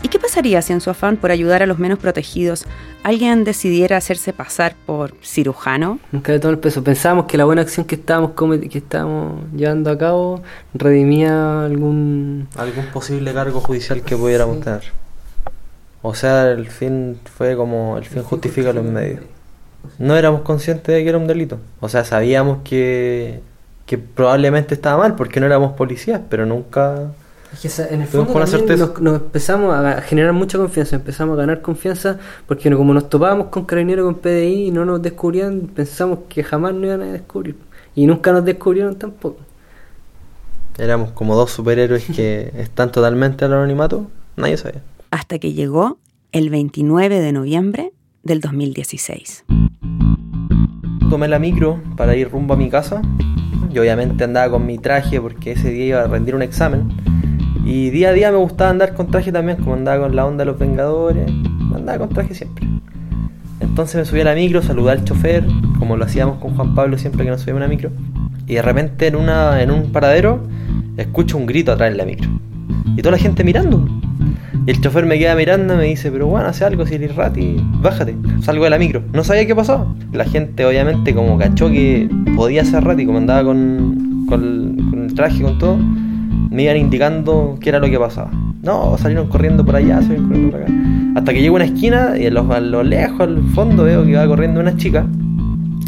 ¿Y 0.03 0.07
qué 0.07 0.17
pasaría 0.17 0.61
si 0.63 0.73
en 0.73 0.81
su 0.81 0.89
afán 0.89 1.15
por 1.17 1.29
ayudar 1.29 1.61
a 1.61 1.67
los 1.67 1.77
menos 1.77 1.99
protegidos 1.99 2.65
alguien 3.03 3.43
decidiera 3.43 3.97
hacerse 3.97 4.33
pasar 4.33 4.75
por 4.87 5.13
cirujano? 5.23 5.99
Nunca 6.11 6.31
le 6.31 6.39
tomó 6.39 6.53
el 6.53 6.59
peso. 6.59 6.83
Pensábamos 6.83 7.25
que 7.25 7.37
la 7.37 7.45
buena 7.45 7.61
acción 7.61 7.85
que 7.85 7.95
estábamos, 7.95 8.31
que 8.33 8.77
estábamos 8.79 9.43
llevando 9.55 9.91
a 9.91 9.97
cabo 9.97 10.41
redimía 10.73 11.65
algún... 11.65 12.47
algún 12.55 12.85
posible 12.87 13.31
cargo 13.33 13.59
judicial 13.59 14.01
que 14.01 14.17
pudiéramos 14.17 14.61
tener. 14.61 14.81
O 16.01 16.15
sea, 16.15 16.49
el 16.49 16.67
fin 16.67 17.19
fue 17.37 17.55
como 17.55 17.97
el 17.97 18.05
fin 18.05 18.23
justifica 18.23 18.73
los 18.73 18.83
medios. 18.83 19.21
No 19.99 20.15
éramos 20.15 20.41
conscientes 20.41 20.95
de 20.95 21.03
que 21.03 21.09
era 21.09 21.19
un 21.19 21.27
delito. 21.27 21.59
O 21.79 21.89
sea, 21.89 22.05
sabíamos 22.05 22.59
que, 22.63 23.41
que 23.85 23.99
probablemente 23.99 24.73
estaba 24.73 24.97
mal 24.97 25.15
porque 25.15 25.39
no 25.39 25.45
éramos 25.45 25.73
policías, 25.73 26.21
pero 26.27 26.47
nunca... 26.47 27.11
Es 27.53 27.59
que 27.59 27.67
esa- 27.67 27.87
en 27.89 28.01
el 28.01 28.07
fondo 28.07 28.31
con 28.31 28.39
la 28.41 28.45
también 28.47 28.67
certeza. 28.67 28.87
nos, 28.93 29.01
nos 29.01 29.21
empezamos 29.21 29.73
a 29.75 30.01
generar 30.01 30.31
mucha 30.33 30.57
confianza, 30.57 30.95
empezamos 30.95 31.33
a 31.37 31.41
ganar 31.41 31.61
confianza 31.61 32.17
porque 32.47 32.71
como 32.75 32.93
nos 32.93 33.09
topábamos 33.09 33.47
con 33.47 33.65
carabineros 33.65 34.05
con 34.05 34.15
PDI 34.15 34.67
y 34.67 34.71
no 34.71 34.85
nos 34.85 35.01
descubrían, 35.01 35.61
pensamos 35.73 36.19
que 36.29 36.43
jamás 36.43 36.73
nos 36.73 36.85
iban 36.85 37.01
a 37.01 37.11
descubrir. 37.11 37.57
Y 37.93 38.05
nunca 38.07 38.31
nos 38.31 38.45
descubrieron 38.45 38.95
tampoco. 38.95 39.39
Éramos 40.77 41.11
como 41.11 41.35
dos 41.35 41.51
superhéroes 41.51 42.05
que 42.05 42.51
están 42.57 42.91
totalmente 42.91 43.43
al 43.45 43.53
anonimato. 43.53 44.07
Nadie 44.37 44.55
sabía. 44.57 44.81
Hasta 45.11 45.37
que 45.39 45.51
llegó 45.51 45.97
el 46.31 46.49
29 46.49 47.19
de 47.19 47.31
noviembre 47.33 47.91
del 48.23 48.39
2016. 48.39 49.43
Tomé 51.09 51.27
la 51.27 51.39
micro 51.39 51.81
para 51.97 52.15
ir 52.15 52.29
rumbo 52.31 52.53
a 52.53 52.57
mi 52.57 52.69
casa. 52.69 53.01
Y 53.73 53.79
obviamente 53.79 54.23
andaba 54.23 54.49
con 54.51 54.65
mi 54.65 54.77
traje 54.77 55.19
porque 55.19 55.51
ese 55.51 55.69
día 55.69 55.85
iba 55.85 56.01
a 56.03 56.07
rendir 56.07 56.35
un 56.35 56.41
examen. 56.41 56.89
Y 57.65 57.89
día 57.89 58.09
a 58.09 58.13
día 58.13 58.31
me 58.31 58.37
gustaba 58.37 58.69
andar 58.69 58.93
con 58.93 59.07
traje 59.07 59.31
también, 59.31 59.57
como 59.57 59.75
andaba 59.75 60.03
con 60.03 60.15
la 60.15 60.25
onda 60.25 60.43
de 60.43 60.51
los 60.51 60.59
Vengadores. 60.59 61.29
Andaba 61.75 61.99
con 61.99 62.09
traje 62.09 62.33
siempre. 62.33 62.67
Entonces 63.59 63.95
me 63.95 64.05
subí 64.05 64.21
a 64.21 64.25
la 64.25 64.35
micro, 64.35 64.61
saludé 64.61 64.91
al 64.91 65.03
chofer, 65.03 65.45
como 65.79 65.95
lo 65.95 66.05
hacíamos 66.05 66.39
con 66.39 66.55
Juan 66.55 66.75
Pablo 66.75 66.97
siempre 66.97 67.23
que 67.23 67.29
nos 67.29 67.41
subíamos 67.41 67.61
a 67.61 67.65
una 67.65 67.73
micro. 67.73 67.91
Y 68.47 68.55
de 68.55 68.61
repente 68.61 69.07
en, 69.07 69.15
una, 69.15 69.61
en 69.61 69.71
un 69.71 69.91
paradero 69.91 70.41
escucho 70.97 71.37
un 71.37 71.45
grito 71.45 71.71
atrás 71.71 71.91
de 71.91 71.97
la 71.97 72.05
micro. 72.05 72.29
Y 72.97 73.01
toda 73.01 73.11
la 73.13 73.17
gente 73.17 73.43
mirando. 73.43 73.87
Y 74.65 74.71
el 74.71 74.81
chofer 74.81 75.05
me 75.05 75.17
queda 75.17 75.35
mirando 75.35 75.75
y 75.75 75.77
me 75.77 75.83
dice, 75.85 76.11
pero 76.11 76.27
bueno, 76.27 76.47
hace 76.47 76.65
algo, 76.65 76.85
si 76.85 76.95
eres 76.95 77.15
rati, 77.15 77.57
bájate. 77.81 78.15
Salgo 78.41 78.63
de 78.63 78.71
la 78.71 78.77
micro. 78.77 79.03
No 79.13 79.23
sabía 79.23 79.45
qué 79.45 79.55
pasaba. 79.55 79.87
La 80.11 80.25
gente 80.25 80.65
obviamente 80.65 81.13
como 81.13 81.37
cachó 81.37 81.69
que 81.69 82.09
podía 82.35 82.65
ser 82.65 82.83
rati, 82.83 83.05
como 83.05 83.19
andaba 83.19 83.43
con, 83.43 84.25
con, 84.27 84.89
con 84.89 85.03
el 85.05 85.13
traje, 85.13 85.43
con 85.43 85.57
todo, 85.57 85.77
me 86.51 86.63
iban 86.63 86.77
indicando 86.77 87.57
qué 87.61 87.69
era 87.69 87.79
lo 87.79 87.89
que 87.89 87.97
pasaba. 87.97 88.29
No, 88.61 88.97
salieron 88.97 89.27
corriendo 89.29 89.65
por 89.65 89.77
allá, 89.77 90.01
salieron 90.01 90.27
corriendo 90.27 90.51
por 90.51 90.61
acá. 90.61 90.73
Hasta 91.15 91.33
que 91.33 91.41
llego 91.41 91.55
a 91.55 91.57
una 91.57 91.65
esquina 91.65 92.17
y 92.17 92.25
a 92.25 92.29
lo, 92.29 92.83
lejos, 92.83 93.21
al 93.21 93.41
fondo, 93.55 93.83
veo 93.83 94.05
que 94.05 94.15
va 94.15 94.27
corriendo 94.27 94.59
una 94.59 94.75
chica, 94.75 95.07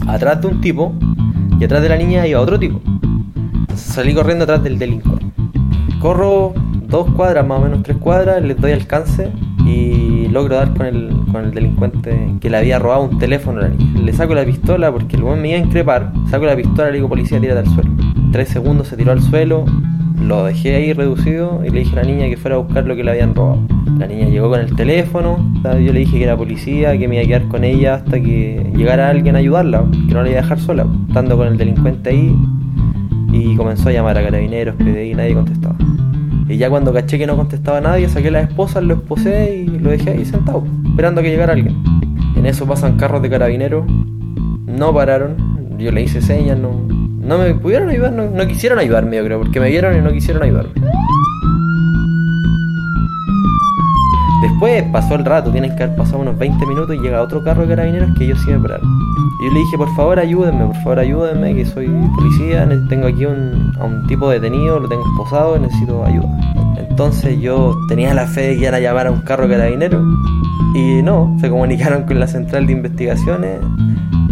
atrás 0.07 0.41
de 0.41 0.47
un 0.47 0.61
tipo, 0.61 0.93
y 1.59 1.65
atrás 1.65 1.83
de 1.83 1.89
la 1.89 1.97
niña 1.97 2.25
iba 2.25 2.39
otro 2.39 2.57
tipo. 2.57 2.81
Salí 3.75 4.13
corriendo 4.13 4.45
atrás 4.45 4.63
del 4.63 4.79
delincuente. 4.79 5.25
Corro 5.99 6.53
dos 6.87 7.11
cuadras, 7.11 7.45
más 7.45 7.59
o 7.59 7.63
menos 7.63 7.83
tres 7.83 7.97
cuadras, 7.97 8.41
les 8.41 8.59
doy 8.59 8.71
alcance 8.71 9.29
y 9.65 10.27
logro 10.29 10.55
dar 10.55 10.73
con 10.73 10.85
el, 10.85 11.09
con 11.31 11.43
el 11.43 11.51
delincuente 11.51 12.35
que 12.39 12.49
le 12.49 12.57
había 12.57 12.79
robado 12.79 13.03
un 13.03 13.17
teléfono 13.17 13.59
a 13.59 13.63
la 13.63 13.69
niña. 13.69 13.99
Le 13.99 14.13
saco 14.13 14.33
la 14.33 14.45
pistola 14.45 14.91
porque 14.93 15.17
el 15.17 15.23
buen 15.23 15.41
me 15.41 15.49
iba 15.49 15.57
a 15.57 15.61
increpar, 15.61 16.13
saco 16.29 16.45
la 16.45 16.55
pistola, 16.55 16.87
le 16.87 16.95
digo 16.95 17.09
policía, 17.09 17.39
tírate 17.41 17.67
al 17.67 17.75
suelo. 17.75 18.12
Tres 18.33 18.49
segundos 18.49 18.87
se 18.87 18.97
tiró 18.97 19.11
al 19.11 19.21
suelo, 19.21 19.63
lo 20.19 20.45
dejé 20.45 20.75
ahí 20.75 20.91
reducido 20.91 21.61
y 21.63 21.69
le 21.69 21.81
dije 21.81 21.91
a 21.99 22.01
la 22.01 22.09
niña 22.09 22.27
que 22.29 22.35
fuera 22.35 22.55
a 22.55 22.57
buscar 22.57 22.83
lo 22.83 22.95
que 22.95 23.03
le 23.03 23.11
habían 23.11 23.35
robado. 23.35 23.59
La 23.99 24.07
niña 24.07 24.27
llegó 24.27 24.49
con 24.49 24.59
el 24.59 24.75
teléfono, 24.75 25.37
yo 25.63 25.93
le 25.93 25.99
dije 25.99 26.17
que 26.17 26.23
era 26.23 26.35
policía, 26.35 26.97
que 26.97 27.07
me 27.07 27.17
iba 27.17 27.23
a 27.23 27.27
quedar 27.27 27.47
con 27.47 27.63
ella 27.63 27.93
hasta 27.93 28.19
que 28.19 28.71
llegara 28.75 29.09
alguien 29.09 29.35
a 29.35 29.37
ayudarla, 29.37 29.85
que 30.07 30.15
no 30.15 30.23
la 30.23 30.29
iba 30.29 30.39
a 30.39 30.41
dejar 30.41 30.59
sola, 30.59 30.87
estando 31.07 31.37
con 31.37 31.47
el 31.47 31.57
delincuente 31.57 32.09
ahí 32.09 32.35
y 33.31 33.55
comenzó 33.55 33.89
a 33.89 33.91
llamar 33.91 34.17
a 34.17 34.23
carabineros, 34.23 34.77
PDI, 34.77 35.11
y 35.11 35.13
nadie 35.13 35.35
contestaba. 35.35 35.75
Y 36.49 36.57
ya 36.57 36.71
cuando 36.71 36.91
caché 36.91 37.19
que 37.19 37.27
no 37.27 37.35
contestaba 37.35 37.81
nadie, 37.81 38.09
saqué 38.09 38.31
las 38.31 38.49
esposas, 38.49 38.83
lo 38.83 38.95
esposé 38.95 39.57
y 39.57 39.77
lo 39.77 39.91
dejé 39.91 40.09
ahí 40.09 40.25
sentado, 40.25 40.63
esperando 40.89 41.21
a 41.21 41.23
que 41.23 41.29
llegara 41.29 41.53
alguien. 41.53 41.75
En 42.35 42.47
eso 42.47 42.65
pasan 42.65 42.97
carros 42.97 43.21
de 43.21 43.29
carabineros, 43.29 43.85
no 44.65 44.91
pararon, 44.91 45.77
yo 45.77 45.91
le 45.91 46.01
hice 46.01 46.19
señas, 46.19 46.57
no, 46.57 47.02
no 47.23 47.37
me 47.37 47.53
pudieron 47.55 47.89
ayudar, 47.89 48.11
no, 48.11 48.29
no 48.29 48.47
quisieron 48.47 48.79
ayudarme, 48.79 49.17
yo 49.17 49.25
creo, 49.25 49.39
porque 49.39 49.59
me 49.59 49.69
vieron 49.69 49.95
y 49.97 50.01
no 50.01 50.11
quisieron 50.11 50.43
ayudarme. 50.43 50.73
Después 54.41 54.83
pasó 54.91 55.15
el 55.15 55.23
rato, 55.23 55.51
tienen 55.51 55.73
que 55.75 55.83
haber 55.83 55.95
pasado 55.95 56.19
unos 56.19 56.37
20 56.37 56.65
minutos 56.65 56.93
y 56.95 56.99
llega 56.99 57.21
otro 57.21 57.41
carro 57.43 57.61
de 57.61 57.69
carabineros 57.69 58.09
que 58.17 58.25
ellos 58.25 58.39
sí 58.43 58.51
me 58.51 58.59
pararon. 58.59 58.85
Y 59.39 59.45
yo 59.45 59.53
le 59.53 59.59
dije, 59.59 59.77
por 59.77 59.95
favor 59.95 60.19
ayúdenme, 60.19 60.65
por 60.65 60.75
favor 60.75 60.99
ayúdenme, 60.99 61.55
que 61.55 61.65
soy 61.65 61.87
policía, 62.13 62.67
tengo 62.89 63.07
aquí 63.07 63.25
un, 63.25 63.73
a 63.79 63.85
un 63.85 64.05
tipo 64.07 64.29
detenido, 64.29 64.79
lo 64.81 64.89
tengo 64.89 65.03
esposado, 65.05 65.57
necesito 65.57 66.03
ayuda. 66.03 66.27
Entonces 66.77 67.39
yo 67.39 67.73
tenía 67.87 68.13
la 68.13 68.27
fe 68.27 68.41
de 68.41 68.55
que 68.55 68.61
iban 68.63 68.73
a 68.73 68.79
llamar 68.79 69.07
a 69.07 69.11
un 69.11 69.21
carro 69.21 69.47
de 69.47 69.55
carabineros 69.55 70.03
y 70.75 71.01
no, 71.01 71.37
se 71.39 71.49
comunicaron 71.49 72.03
con 72.03 72.19
la 72.19 72.27
central 72.27 72.67
de 72.67 72.73
investigaciones. 72.73 73.59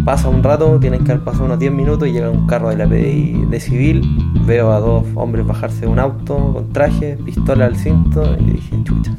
Pasa 0.04 0.28
un 0.28 0.42
rato, 0.42 0.80
tienen 0.80 1.04
que 1.04 1.12
haber 1.12 1.22
pasado 1.22 1.44
unos 1.44 1.60
10 1.60 1.72
minutos 1.72 2.08
y 2.08 2.12
llega 2.12 2.28
un 2.28 2.48
carro 2.48 2.70
de 2.70 2.76
la 2.76 2.88
PDI 2.88 3.46
de 3.48 3.60
civil. 3.60 4.02
Veo 4.44 4.72
a 4.72 4.80
dos 4.80 5.06
hombres 5.14 5.46
bajarse 5.46 5.82
de 5.82 5.86
un 5.86 6.00
auto 6.00 6.54
con 6.54 6.72
traje, 6.72 7.16
pistola 7.24 7.66
al 7.66 7.76
cinto 7.76 8.36
y 8.40 8.50
dije, 8.52 8.76
chucha. 8.82 9.12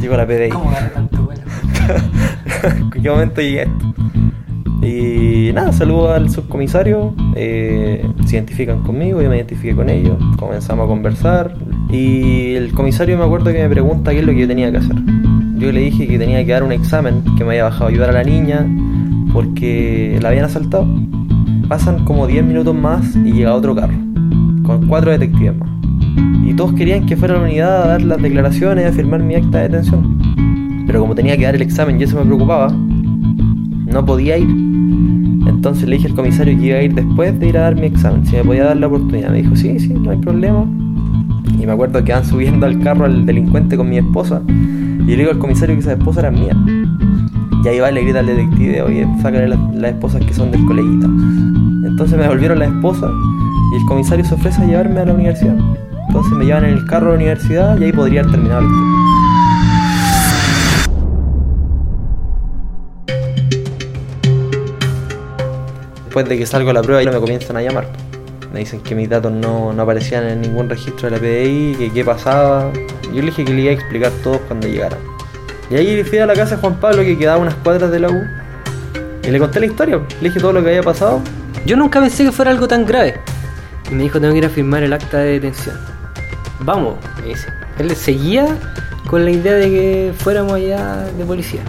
Llegó 0.00 0.16
la 0.16 0.26
PDI. 0.26 0.50
¿En 2.78 2.90
qué 2.90 3.10
momento 3.10 3.40
llegué 3.40 3.60
a 3.60 3.62
esto? 3.64 3.94
Y 4.80 5.50
nada, 5.52 5.72
saludo 5.72 6.12
al 6.12 6.30
subcomisario, 6.30 7.14
eh, 7.34 8.06
se 8.26 8.36
identifican 8.36 8.82
conmigo, 8.82 9.22
yo 9.22 9.30
me 9.30 9.36
identifiqué 9.36 9.74
con 9.74 9.88
ellos, 9.88 10.18
comenzamos 10.38 10.84
a 10.84 10.88
conversar 10.88 11.56
y 11.90 12.54
el 12.54 12.72
comisario 12.74 13.16
me 13.16 13.24
acuerdo 13.24 13.50
que 13.50 13.62
me 13.62 13.68
pregunta 13.70 14.12
qué 14.12 14.20
es 14.20 14.26
lo 14.26 14.32
que 14.32 14.40
yo 14.40 14.46
tenía 14.46 14.70
que 14.70 14.78
hacer. 14.78 14.96
Yo 15.56 15.72
le 15.72 15.80
dije 15.80 16.06
que 16.06 16.18
tenía 16.18 16.44
que 16.44 16.52
dar 16.52 16.62
un 16.62 16.72
examen, 16.72 17.24
que 17.36 17.44
me 17.44 17.50
había 17.50 17.64
bajado 17.64 17.86
a 17.86 17.88
ayudar 17.88 18.10
a 18.10 18.12
la 18.12 18.24
niña 18.24 18.66
porque 19.34 20.18
la 20.22 20.30
habían 20.30 20.46
asaltado. 20.46 20.86
Pasan 21.68 22.04
como 22.04 22.26
10 22.26 22.44
minutos 22.44 22.74
más 22.74 23.16
y 23.16 23.32
llega 23.32 23.54
otro 23.54 23.74
carro, 23.74 23.94
con 24.62 24.86
cuatro 24.86 25.10
detectives 25.10 25.58
más. 25.58 25.68
Y 26.46 26.54
todos 26.54 26.72
querían 26.74 27.04
que 27.04 27.16
fuera 27.16 27.34
a 27.34 27.38
la 27.38 27.44
unidad 27.44 27.82
a 27.82 27.88
dar 27.88 28.02
las 28.02 28.22
declaraciones, 28.22 28.86
a 28.86 28.92
firmar 28.92 29.22
mi 29.22 29.34
acta 29.34 29.58
de 29.58 29.64
detención. 29.64 30.84
Pero 30.86 31.00
como 31.00 31.14
tenía 31.14 31.36
que 31.36 31.44
dar 31.44 31.56
el 31.56 31.62
examen 31.62 32.00
y 32.00 32.04
eso 32.04 32.16
me 32.18 32.24
preocupaba, 32.24 32.68
no 32.70 34.04
podía 34.06 34.38
ir. 34.38 34.48
Entonces 34.48 35.88
le 35.88 35.96
dije 35.96 36.08
al 36.08 36.14
comisario 36.14 36.56
que 36.58 36.66
iba 36.66 36.78
a 36.78 36.82
ir 36.82 36.94
después 36.94 37.38
de 37.40 37.48
ir 37.48 37.58
a 37.58 37.62
dar 37.62 37.74
mi 37.74 37.86
examen, 37.86 38.24
si 38.24 38.36
me 38.36 38.44
podía 38.44 38.64
dar 38.64 38.76
la 38.76 38.86
oportunidad. 38.86 39.30
Me 39.30 39.42
dijo, 39.42 39.56
sí, 39.56 39.78
sí, 39.80 39.94
no 39.94 40.12
hay 40.12 40.18
problema. 40.18 40.64
Y 41.58 41.62
Y 41.62 41.66
me 41.66 41.72
acuerdo 41.72 42.04
que 42.04 42.12
van 42.12 42.24
subiendo 42.24 42.66
al 42.66 42.78
carro 42.80 43.06
al 43.06 43.26
delincuente 43.26 43.76
con 43.76 43.88
mi 43.88 43.98
esposa. 43.98 44.42
Y 44.48 45.10
le 45.10 45.16
digo 45.16 45.30
al 45.30 45.38
comisario 45.38 45.74
que 45.74 45.80
esa 45.80 45.92
esposa 45.92 46.20
era 46.20 46.30
mía. 46.30 46.54
Y 47.64 47.68
ahí 47.68 47.80
va 47.80 47.90
y 47.90 47.94
le 47.94 48.02
grita 48.02 48.18
al 48.18 48.26
detective, 48.26 48.82
oye, 48.82 49.08
sácale 49.22 49.48
las, 49.48 49.58
las 49.74 49.92
esposas 49.92 50.22
que 50.22 50.34
son 50.34 50.50
del 50.50 50.66
coleguita. 50.66 51.06
Entonces 51.86 52.14
me 52.18 52.24
devolvieron 52.24 52.58
las 52.58 52.68
esposas 52.68 53.10
y 53.72 53.76
el 53.76 53.86
comisario 53.86 54.22
se 54.22 54.34
ofrece 54.34 54.60
a 54.60 54.66
llevarme 54.66 55.00
a 55.00 55.06
la 55.06 55.14
universidad. 55.14 55.56
Entonces 56.08 56.32
me 56.34 56.44
llevan 56.44 56.64
en 56.64 56.74
el 56.74 56.84
carro 56.84 57.06
a 57.06 57.08
la 57.10 57.16
universidad 57.16 57.78
y 57.78 57.84
ahí 57.84 57.92
podría 57.92 58.20
haber 58.20 58.32
terminado 58.32 58.62
historia. 58.62 58.94
Después 66.04 66.28
de 66.28 66.38
que 66.38 66.46
salgo 66.46 66.68
a 66.68 66.74
la 66.74 66.82
prueba, 66.82 67.10
me 67.10 67.18
comienzan 67.18 67.56
a 67.56 67.62
llamar. 67.62 67.88
Me 68.52 68.60
dicen 68.60 68.80
que 68.80 68.94
mis 68.94 69.08
datos 69.08 69.32
no, 69.32 69.72
no 69.72 69.82
aparecían 69.82 70.28
en 70.28 70.42
ningún 70.42 70.68
registro 70.68 71.08
de 71.08 71.16
la 71.16 71.18
PDI, 71.18 71.76
que 71.78 71.90
qué 71.90 72.04
pasaba. 72.04 72.70
Yo 73.04 73.20
le 73.20 73.22
dije 73.22 73.44
que 73.44 73.54
le 73.54 73.62
iba 73.62 73.70
a 73.70 73.74
explicar 73.74 74.12
todo 74.22 74.38
cuando 74.40 74.68
llegaran. 74.68 75.14
Y 75.70 75.76
ahí 75.76 76.04
fui 76.04 76.18
a 76.18 76.26
la 76.26 76.34
casa 76.34 76.56
de 76.56 76.60
Juan 76.60 76.74
Pablo, 76.74 77.02
que 77.02 77.16
quedaba 77.16 77.38
unas 77.38 77.54
cuadras 77.54 77.90
de 77.90 78.00
la 78.00 78.10
U. 78.10 78.22
Y 79.22 79.30
le 79.30 79.38
conté 79.38 79.60
la 79.60 79.66
historia, 79.66 80.00
le 80.20 80.28
dije 80.28 80.40
todo 80.40 80.52
lo 80.52 80.62
que 80.62 80.68
había 80.68 80.82
pasado. 80.82 81.22
Yo 81.64 81.76
nunca 81.76 82.00
pensé 82.00 82.24
que 82.24 82.32
fuera 82.32 82.50
algo 82.50 82.68
tan 82.68 82.84
grave. 82.84 83.14
Y 83.90 83.94
me 83.94 84.02
dijo, 84.02 84.20
tengo 84.20 84.32
que 84.32 84.38
ir 84.38 84.44
a 84.44 84.50
firmar 84.50 84.82
el 84.82 84.92
acta 84.92 85.18
de 85.18 85.32
detención. 85.32 85.76
Vamos, 86.60 86.96
me 87.20 87.28
dice. 87.28 87.48
Él 87.78 87.94
seguía 87.96 88.46
con 89.08 89.24
la 89.24 89.30
idea 89.30 89.54
de 89.54 89.70
que 89.70 90.14
fuéramos 90.18 90.52
allá 90.52 91.06
de 91.16 91.24
policía. 91.24 91.62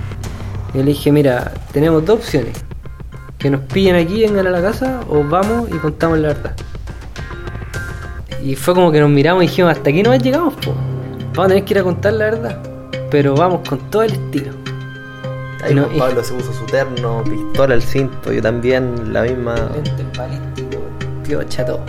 Y 0.74 0.80
le 0.80 0.86
dije, 0.86 1.12
mira, 1.12 1.54
tenemos 1.72 2.06
dos 2.06 2.20
opciones. 2.20 2.58
Que 3.38 3.50
nos 3.50 3.62
pillen 3.62 3.96
aquí, 3.96 4.22
vengan 4.22 4.48
a 4.48 4.50
la 4.50 4.62
casa, 4.62 5.02
o 5.08 5.24
vamos 5.24 5.70
y 5.70 5.78
contamos 5.78 6.20
la 6.20 6.30
verdad. 6.30 6.56
Y 8.44 8.56
fue 8.56 8.74
como 8.74 8.92
que 8.92 9.00
nos 9.00 9.10
miramos 9.10 9.44
y 9.44 9.48
dijimos, 9.48 9.72
hasta 9.72 9.90
aquí 9.90 10.04
no 10.04 10.14
llegamos, 10.16 10.54
po. 10.56 10.74
Vamos 11.34 11.46
a 11.46 11.48
tener 11.48 11.64
que 11.64 11.74
ir 11.74 11.80
a 11.80 11.84
contar 11.84 12.14
la 12.14 12.26
verdad. 12.26 12.75
Pero 13.16 13.34
vamos 13.34 13.62
con 13.66 13.80
todo 13.90 14.04
el 14.04 14.12
estilo. 14.12 14.52
Ahí 15.64 15.74
No, 15.74 15.84
Juan 15.84 15.96
y- 15.96 16.00
Pablo 16.00 16.22
se 16.22 16.34
puso 16.34 16.52
su 16.52 16.66
terno, 16.66 17.24
pistola 17.24 17.74
al 17.74 17.82
cinto, 17.82 18.34
yo 18.34 18.42
también 18.42 19.14
la 19.14 19.22
misma. 19.22 19.56
Lente 19.74 20.06
balístico, 20.18 20.84
piocha, 21.26 21.66
todo. 21.66 21.80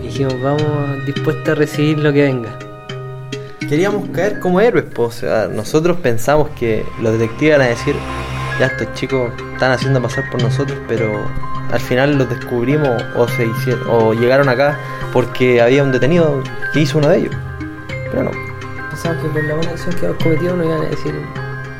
Y 0.00 0.06
dijimos, 0.08 0.34
vamos 0.42 0.64
dispuestos 1.06 1.48
a 1.48 1.54
recibir 1.54 2.00
lo 2.00 2.12
que 2.12 2.22
venga. 2.22 2.58
Queríamos 3.68 4.08
caer 4.08 4.40
como 4.40 4.60
héroes, 4.60 4.86
po. 4.86 5.04
o 5.04 5.10
sea, 5.12 5.46
nosotros 5.46 5.98
pensamos 5.98 6.48
que 6.58 6.84
los 7.00 7.12
detectives 7.12 7.54
iban 7.54 7.60
a 7.60 7.68
decir, 7.70 7.94
ya 8.58 8.66
estos 8.66 8.92
chicos 8.94 9.30
están 9.52 9.70
haciendo 9.70 10.02
pasar 10.02 10.28
por 10.28 10.42
nosotros, 10.42 10.76
pero 10.88 11.24
al 11.70 11.80
final 11.80 12.18
los 12.18 12.28
descubrimos 12.28 13.00
o 13.16 13.28
se 13.28 13.46
hicieron, 13.46 13.84
o 13.88 14.12
llegaron 14.12 14.48
acá 14.48 14.76
porque 15.12 15.62
había 15.62 15.84
un 15.84 15.92
detenido 15.92 16.42
que 16.72 16.80
hizo 16.80 16.98
uno 16.98 17.10
de 17.10 17.18
ellos. 17.18 17.34
Pero 18.10 18.24
no. 18.24 18.51
Pensamos 18.92 19.22
que 19.22 19.28
por 19.30 19.44
la 19.44 19.54
buena 19.54 19.70
acción 19.70 19.96
que 19.96 20.04
hemos 20.04 20.22
cometido 20.22 20.54
nos 20.54 20.66
iban 20.66 20.82
a 20.82 20.88
decir 20.90 21.14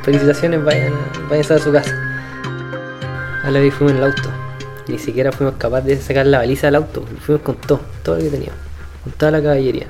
felicitaciones, 0.02 0.64
vayan 0.64 0.94
a, 0.94 1.28
vayan 1.28 1.52
a 1.52 1.58
su 1.58 1.70
casa. 1.70 1.94
A 3.44 3.50
la 3.50 3.60
vez 3.60 3.74
fuimos 3.74 3.92
en 3.92 3.98
el 3.98 4.04
auto. 4.04 4.30
Ni 4.88 4.98
siquiera 4.98 5.30
fuimos 5.30 5.56
capaces 5.56 5.98
de 5.98 6.00
sacar 6.00 6.24
la 6.24 6.38
baliza 6.38 6.68
del 6.68 6.76
auto. 6.76 7.04
Fuimos 7.20 7.42
con 7.42 7.56
todo, 7.56 7.80
todo 8.02 8.16
lo 8.16 8.22
que 8.22 8.30
teníamos. 8.30 8.58
Con 9.04 9.12
toda 9.12 9.30
la 9.30 9.42
caballería. 9.42 9.88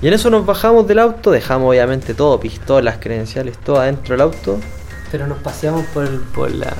Y 0.00 0.08
en 0.08 0.14
eso 0.14 0.30
nos 0.30 0.46
bajamos 0.46 0.88
del 0.88 1.00
auto, 1.00 1.32
dejamos 1.32 1.68
obviamente 1.68 2.14
todo, 2.14 2.40
pistolas, 2.40 2.96
credenciales, 2.98 3.58
todo 3.58 3.80
adentro 3.80 4.14
del 4.14 4.22
auto. 4.22 4.58
Pero 5.10 5.26
nos 5.26 5.36
paseamos 5.36 5.84
por, 5.88 6.08
por, 6.28 6.50
la, 6.50 6.72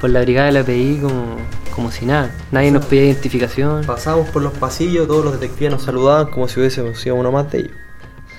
por 0.00 0.08
la 0.08 0.22
brigada 0.22 0.46
de 0.46 0.52
la 0.52 0.64
PI 0.64 1.00
como, 1.02 1.36
como 1.76 1.90
si 1.90 2.06
nada. 2.06 2.34
Nadie 2.52 2.70
nos 2.70 2.86
pedía 2.86 3.04
identificación. 3.04 3.84
Pasamos 3.84 4.30
por 4.30 4.40
los 4.40 4.54
pasillos, 4.54 5.06
todos 5.06 5.26
los 5.26 5.34
detectives 5.34 5.72
nos 5.72 5.82
saludaban 5.82 6.30
como 6.30 6.48
si 6.48 6.58
hubiésemos 6.58 6.98
sido 6.98 7.16
uno 7.16 7.30
más 7.30 7.52
de 7.52 7.58
ellos. 7.58 7.83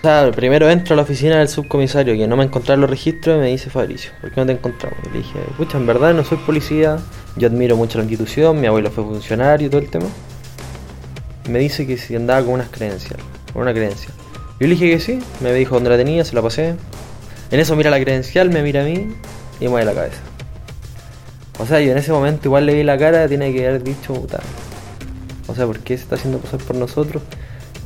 O 0.05 0.07
sea, 0.07 0.31
primero 0.31 0.69
entro 0.69 0.93
a 0.93 0.97
la 0.97 1.01
oficina 1.01 1.39
del 1.39 1.47
subcomisario 1.47 2.15
que 2.15 2.27
no 2.27 2.37
me 2.37 2.43
encontraron 2.43 2.81
los 2.81 2.89
registros 2.91 3.37
y 3.37 3.39
me 3.39 3.47
dice 3.47 3.71
Fabricio, 3.71 4.11
¿por 4.21 4.29
qué 4.29 4.39
no 4.39 4.45
te 4.45 4.51
encontramos? 4.51 4.99
Y 5.03 5.09
le 5.09 5.17
dije, 5.17 5.39
pucha, 5.57 5.79
en 5.79 5.87
verdad 5.87 6.13
no 6.13 6.23
soy 6.23 6.37
policía, 6.37 6.99
yo 7.37 7.47
admiro 7.47 7.75
mucho 7.75 7.97
la 7.97 8.03
institución, 8.03 8.61
mi 8.61 8.67
abuelo 8.67 8.91
fue 8.91 9.03
funcionario 9.03 9.65
y 9.65 9.69
todo 9.71 9.81
el 9.81 9.89
tema. 9.89 10.05
Me 11.49 11.57
dice 11.57 11.87
que 11.87 11.97
si 11.97 12.15
andaba 12.15 12.43
con 12.43 12.53
unas 12.53 12.69
credenciales, 12.69 13.25
con 13.51 13.63
una 13.63 13.73
credencial. 13.73 14.13
Yo 14.59 14.67
le 14.67 14.75
dije 14.75 14.91
que 14.91 14.99
sí, 14.99 15.19
me 15.39 15.51
dijo 15.53 15.73
dónde 15.73 15.89
la 15.89 15.97
tenía, 15.97 16.23
se 16.23 16.35
la 16.35 16.43
pasé. 16.43 16.75
En 17.49 17.59
eso 17.59 17.75
mira 17.75 17.89
la 17.89 17.99
credencial, 17.99 18.51
me 18.51 18.61
mira 18.61 18.83
a 18.83 18.85
mí 18.85 19.07
y 19.59 19.67
mueve 19.67 19.87
la 19.87 19.93
cabeza. 19.95 20.21
O 21.57 21.65
sea, 21.65 21.81
yo 21.81 21.91
en 21.91 21.97
ese 21.97 22.11
momento 22.11 22.47
igual 22.47 22.67
le 22.67 22.75
vi 22.75 22.83
la 22.83 22.99
cara, 22.99 23.27
tiene 23.27 23.51
que 23.51 23.67
haber 23.67 23.81
dicho, 23.81 24.13
puta, 24.13 24.39
o 25.47 25.55
sea, 25.55 25.65
¿por 25.65 25.79
qué 25.79 25.97
se 25.97 26.03
está 26.03 26.13
haciendo 26.13 26.37
pasar 26.37 26.59
por 26.59 26.75
nosotros? 26.75 27.23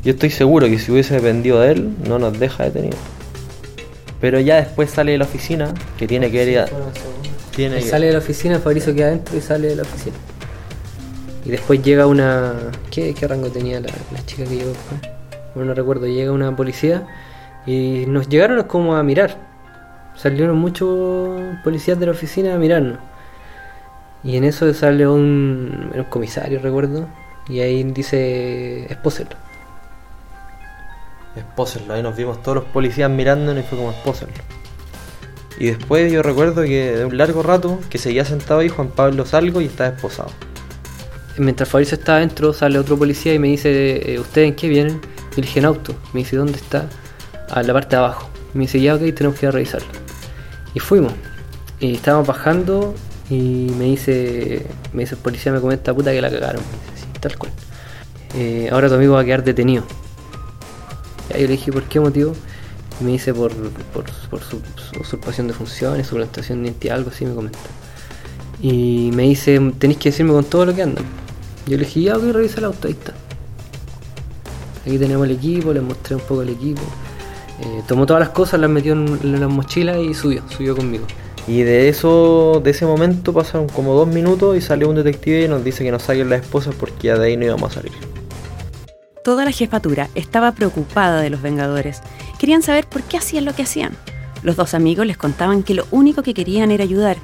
Yo 0.03 0.12
estoy 0.13 0.29
seguro 0.29 0.67
que 0.67 0.79
si 0.79 0.91
hubiese 0.91 1.15
dependido 1.15 1.59
de 1.59 1.71
él, 1.73 1.95
no 2.07 2.19
nos 2.19 2.39
deja 2.39 2.63
detenido. 2.65 2.97
Pero 4.21 4.39
ya 4.39 4.57
después 4.57 4.89
sale 4.89 5.13
de 5.13 5.17
la 5.17 5.25
oficina, 5.25 5.73
que 5.97 6.07
tiene 6.07 6.29
que 6.31 6.49
ir 6.49 6.59
a... 6.59 6.65
Tiene 7.55 7.77
Él 7.77 7.83
que- 7.83 7.89
sale 7.89 8.07
de 8.07 8.13
la 8.13 8.19
oficina, 8.19 8.59
Fabricio 8.59 8.93
queda 8.95 9.07
adentro 9.07 9.38
y 9.38 9.41
sale 9.41 9.67
de 9.67 9.75
la 9.75 9.81
oficina. 9.83 10.15
Y 11.45 11.49
después 11.51 11.81
llega 11.81 12.05
una. 12.05 12.53
¿Qué, 12.91 13.13
qué 13.13 13.27
rango 13.27 13.47
tenía 13.49 13.79
la, 13.79 13.88
la 14.13 14.25
chica 14.25 14.43
que 14.43 14.55
llegó 14.57 14.69
después? 14.69 15.01
Bueno, 15.55 15.69
no 15.69 15.73
recuerdo. 15.73 16.05
Llega 16.05 16.31
una 16.31 16.55
policía 16.55 17.07
y 17.65 18.05
nos 18.07 18.27
llegaron 18.29 18.62
como 18.63 18.95
a 18.95 19.03
mirar. 19.03 19.38
Salieron 20.15 20.57
muchos 20.57 21.39
policías 21.63 21.97
de 21.99 22.05
la 22.05 22.12
oficina 22.12 22.53
a 22.53 22.57
mirarnos. 22.57 22.99
Y 24.23 24.35
en 24.35 24.43
eso 24.43 24.71
sale 24.73 25.07
un, 25.07 25.91
un 25.95 26.03
comisario, 26.05 26.59
recuerdo. 26.62 27.07
Y 27.47 27.62
ahí 27.62 27.83
dice: 27.83 28.85
Espóselo. 28.91 29.31
Espósenlo, 31.36 31.94
ahí 31.94 32.04
nos 32.04 32.15
vimos 32.15 32.42
todos 32.42 32.56
los 32.56 32.65
policías 32.65 33.10
mirándonos 33.10 33.63
y 33.63 33.68
fue 33.68 33.78
como 33.78 33.92
espósenlo. 33.92 34.34
Y 35.60 35.68
después 35.68 36.12
yo 36.12 36.24
recuerdo 36.24 36.63
que 36.63 36.98
de 36.98 37.06
un 37.06 37.18
largo 37.18 37.44
rato 37.44 37.80
que 37.89 37.98
seguía 37.98 38.24
sentado 38.24 38.62
ahí, 38.62 38.70
Juan 38.70 38.89
Pablo 38.89 39.26
salgo 39.26 39.60
y 39.60 39.65
estaba 39.65 39.96
esposado. 39.96 40.32
Mientras 41.38 41.70
Fabricio 41.70 41.98
está 41.98 42.15
adentro, 42.15 42.54
sale 42.54 42.80
otro 42.80 42.98
policía 42.98 43.34
y 43.34 43.39
me 43.39 43.50
dice, 43.50 44.13
eh, 44.13 44.20
¿ustedes 44.20 44.48
en 44.50 44.56
qué 44.56 44.68
vienen? 44.68 45.02
Yo 45.36 45.42
dije 45.42 45.60
en 45.60 45.65
auto. 45.65 45.96
Me 46.13 46.22
dice, 46.22 46.36
¿dónde 46.36 46.58
está? 46.58 46.89
A 47.50 47.62
la 47.63 47.74
parte 47.74 47.96
de 47.96 47.98
abajo. 47.98 48.30
Me 48.54 48.62
dice, 48.62 48.82
ya 48.82 48.96
ok, 48.96 49.02
tenemos 49.13 49.38
que 49.38 49.46
ir 49.46 49.50
a 49.50 49.52
revisarlo. 49.52 49.88
Y 50.74 50.80
fuimos. 50.80 51.13
Y 51.80 51.96
estábamos 51.96 52.28
bajando 52.28 52.94
y 53.30 53.72
me 53.78 53.86
dice, 53.86 54.65
me 54.92 55.04
dice 55.04 55.15
el 55.15 55.22
policía, 55.22 55.52
me 55.52 55.62
comenta, 55.62 55.94
puta 55.94 56.12
que 56.12 56.22
la 56.22 56.30
cagaron. 56.30 56.62
Me 56.62 56.94
dice, 56.94 57.06
sí, 57.06 57.20
tal 57.20 57.38
cual. 57.38 57.52
Eh, 58.36 58.70
ahora 58.72 58.89
tu 58.89 58.96
amigo 58.96 59.13
va 59.13 59.22
a 59.22 59.26
quedar 59.26 59.44
detenido. 59.44 59.84
Y 61.36 61.42
yo 61.42 61.48
le 61.48 61.54
dije, 61.54 61.72
¿por 61.72 61.84
qué 61.84 62.00
motivo? 62.00 62.34
Me 63.02 63.12
dice, 63.12 63.34
por, 63.34 63.54
por, 63.94 64.10
su, 64.10 64.62
su 64.76 65.00
usurpación 65.00 65.48
de 65.48 65.54
funciones, 65.54 66.08
suplantación 66.08 66.63
de 66.63 66.70
identidad, 66.70 66.98
algo 66.98 67.12
así 67.12 67.26
me 67.26 67.34
comenta. 67.34 67.60
Y 68.62 69.12
me 69.13 69.24
dice, 69.24 69.60
tenéis 69.80 70.00
que 70.00 70.10
decirme 70.10 70.34
con 70.34 70.44
todo 70.44 70.65
lo 70.65 70.76
que 70.76 70.84
andan. 70.84 71.06
Yo 71.65 71.78
le 71.78 71.86
dije, 71.86 72.02
ya 72.02 72.18
voy 72.18 72.30
a 72.30 72.34
revisar 72.34 72.60
el 72.60 72.65
auto. 72.65 72.88
Aquí 72.88 74.98
tenemos 74.98 75.26
el 75.26 75.32
equipo, 75.32 75.72
les 75.72 75.84
mostré 75.84 76.15
un 76.15 76.22
poco 76.22 76.42
el 76.42 76.50
equipo. 76.50 76.82
Eh, 77.62 77.84
tomó 77.88 78.06
todas 78.06 78.22
las 78.22 78.30
cosas, 78.30 78.60
las 78.60 78.70
metió 78.70 78.94
en, 78.94 79.20
en 79.24 79.39
la 79.39 79.48
mochila 79.48 79.98
y 79.98 80.13
subió, 80.13 80.44
subió 80.50 80.76
conmigo. 80.76 81.06
Y 81.48 81.63
de 81.63 81.89
eso, 81.89 82.62
de 82.63 82.72
ese 82.72 82.86
momento 82.86 83.34
pasaron 83.34 83.68
como 83.68 83.94
dos 83.94 84.08
minutos 84.08 84.58
y 84.58 84.62
salió 84.62 84.89
un 84.89 84.96
detective 84.96 85.46
y 85.46 85.48
nos 85.48 85.63
dice 85.63 85.84
que 85.84 85.92
nos 85.92 86.04
saquen 86.04 86.30
las 86.30 86.42
esposas 86.42 86.76
porque 86.76 87.08
ya 87.08 87.18
de 87.18 87.28
ahí 87.28 87.38
no 87.38 87.46
íbamos 87.46 87.72
a 87.72 87.76
salir. 87.76 88.18
Toda 89.23 89.43
la 89.43 89.51
jefatura 89.51 90.10
estaba 90.15 90.53
preocupada 90.53 91.21
de 91.21 91.29
los 91.29 91.41
Vengadores. 91.41 92.01
Querían 92.39 92.62
saber 92.62 92.88
por 92.88 93.03
qué 93.03 93.17
hacían 93.17 93.45
lo 93.45 93.53
que 93.53 93.63
hacían. 93.63 93.95
Los 94.43 94.55
dos 94.55 94.73
amigos 94.73 95.05
les 95.05 95.17
contaban 95.17 95.63
que 95.63 95.73
lo 95.73 95.86
único 95.91 96.23
que 96.23 96.34
querían 96.34 96.71
era 96.71 96.84
ayudar, 96.84 97.17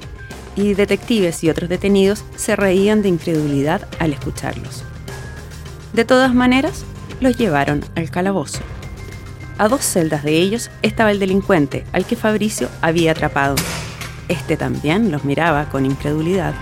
y 0.56 0.74
detectives 0.74 1.42
y 1.44 1.50
otros 1.50 1.68
detenidos 1.68 2.24
se 2.36 2.56
reían 2.56 3.02
de 3.02 3.08
incredulidad 3.08 3.86
al 3.98 4.12
escucharlos. 4.12 4.84
De 5.92 6.04
todas 6.04 6.34
maneras, 6.34 6.84
los 7.20 7.36
llevaron 7.38 7.84
al 7.94 8.10
calabozo. 8.10 8.60
A 9.58 9.68
dos 9.68 9.82
celdas 9.82 10.22
de 10.22 10.36
ellos 10.36 10.70
estaba 10.82 11.10
el 11.10 11.18
delincuente 11.18 11.84
al 11.92 12.04
que 12.04 12.16
Fabricio 12.16 12.68
había 12.82 13.12
atrapado. 13.12 13.56
Este 14.28 14.58
también 14.58 15.10
los 15.10 15.24
miraba 15.24 15.70
con 15.70 15.86
incredulidad. 15.86 16.54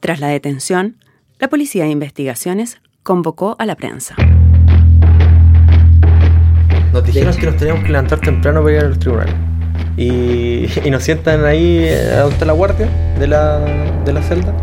Tras 0.00 0.18
la 0.18 0.28
detención, 0.28 0.96
la 1.42 1.48
Policía 1.48 1.82
de 1.82 1.90
Investigaciones 1.90 2.80
convocó 3.02 3.56
a 3.58 3.66
la 3.66 3.74
prensa. 3.74 4.14
Nos 6.92 7.04
dijeron 7.04 7.34
que 7.34 7.46
nos 7.46 7.56
teníamos 7.56 7.82
que 7.82 7.88
levantar 7.90 8.20
temprano 8.20 8.62
para 8.62 8.76
ir 8.76 8.84
al 8.84 8.96
tribunal. 8.96 9.28
Y, 9.96 10.68
y 10.84 10.90
nos 10.92 11.02
sientan 11.02 11.44
ahí 11.44 11.80
eh, 11.80 12.22
ante 12.24 12.46
la 12.46 12.52
guardia 12.52 12.88
de 13.18 13.26
la, 13.26 13.58
de 14.04 14.12
la 14.12 14.22
celda. 14.22 14.54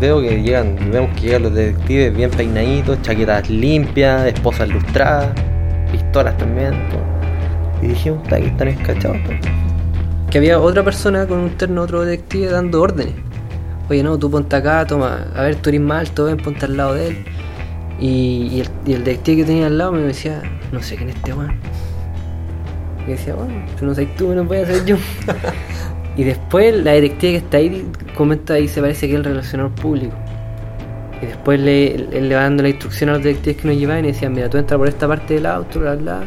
Veo 0.00 0.20
que 0.20 0.42
llegan, 0.42 0.76
vemos 0.90 1.14
que 1.14 1.20
llegan 1.26 1.44
los 1.44 1.54
detectives 1.54 2.16
bien 2.16 2.32
peinaditos, 2.32 3.00
chaquetas 3.02 3.48
limpias, 3.48 4.26
esposas 4.26 4.68
lustradas, 4.68 5.28
pistolas 5.92 6.36
también. 6.36 6.72
todo. 6.88 7.04
Y 7.80 7.92
dijimos, 7.92 8.20
"Puta, 8.24 8.40
que 8.40 8.46
están 8.48 8.66
escachados. 8.66 9.18
pues". 9.24 9.38
Que 10.32 10.38
había 10.38 10.58
otra 10.58 10.82
persona 10.82 11.28
con 11.28 11.38
un 11.38 11.50
terno, 11.50 11.82
otro 11.82 12.04
detective 12.04 12.48
dando 12.48 12.82
órdenes. 12.82 13.23
Oye, 13.88 14.02
no, 14.02 14.18
tú 14.18 14.30
ponte 14.30 14.56
acá, 14.56 14.86
toma, 14.86 15.26
a 15.34 15.42
ver, 15.42 15.56
tú 15.56 15.68
eres 15.68 15.80
más 15.80 16.08
alto, 16.08 16.24
ven, 16.24 16.38
ponte 16.38 16.64
al 16.64 16.76
lado 16.76 16.94
de 16.94 17.08
él. 17.08 17.24
Y, 18.00 18.60
el, 18.60 18.68
y, 18.86 18.92
el, 18.94 19.04
detective 19.04 19.38
que 19.38 19.44
tenía 19.44 19.66
al 19.66 19.78
lado 19.78 19.92
me 19.92 20.00
decía, 20.00 20.42
no 20.72 20.82
sé 20.82 20.96
quién 20.96 21.10
es 21.10 21.16
este 21.16 21.32
weón. 21.32 21.54
Y 23.06 23.10
decía, 23.10 23.34
bueno, 23.34 23.54
si 23.78 23.84
no 23.84 23.94
soy 23.94 24.06
tú, 24.16 24.34
no 24.34 24.44
voy 24.44 24.58
a 24.58 24.66
ser 24.66 24.84
yo. 24.84 24.96
y 26.16 26.24
después 26.24 26.74
la 26.82 26.92
detective 26.92 27.32
que 27.32 27.38
está 27.38 27.56
ahí 27.58 27.86
comenta 28.16 28.58
y 28.58 28.68
se 28.68 28.80
parece 28.80 29.06
que 29.06 29.12
es 29.12 29.18
el 29.18 29.24
relacionador 29.24 29.72
público. 29.72 30.14
Y 31.20 31.26
después 31.26 31.60
le, 31.60 31.94
él 31.94 32.28
le 32.28 32.34
va 32.34 32.42
dando 32.42 32.62
la 32.62 32.70
instrucción 32.70 33.10
a 33.10 33.14
los 33.14 33.22
detectives 33.22 33.62
que 33.62 33.68
nos 33.68 33.76
llevaban 33.76 34.04
y 34.04 34.08
decían, 34.08 34.32
mira, 34.32 34.48
tú 34.48 34.56
entras 34.58 34.78
por 34.78 34.88
esta 34.88 35.06
parte 35.06 35.34
del 35.34 35.46
auto, 35.46 35.80
bla, 35.80 35.94
bla. 35.94 36.24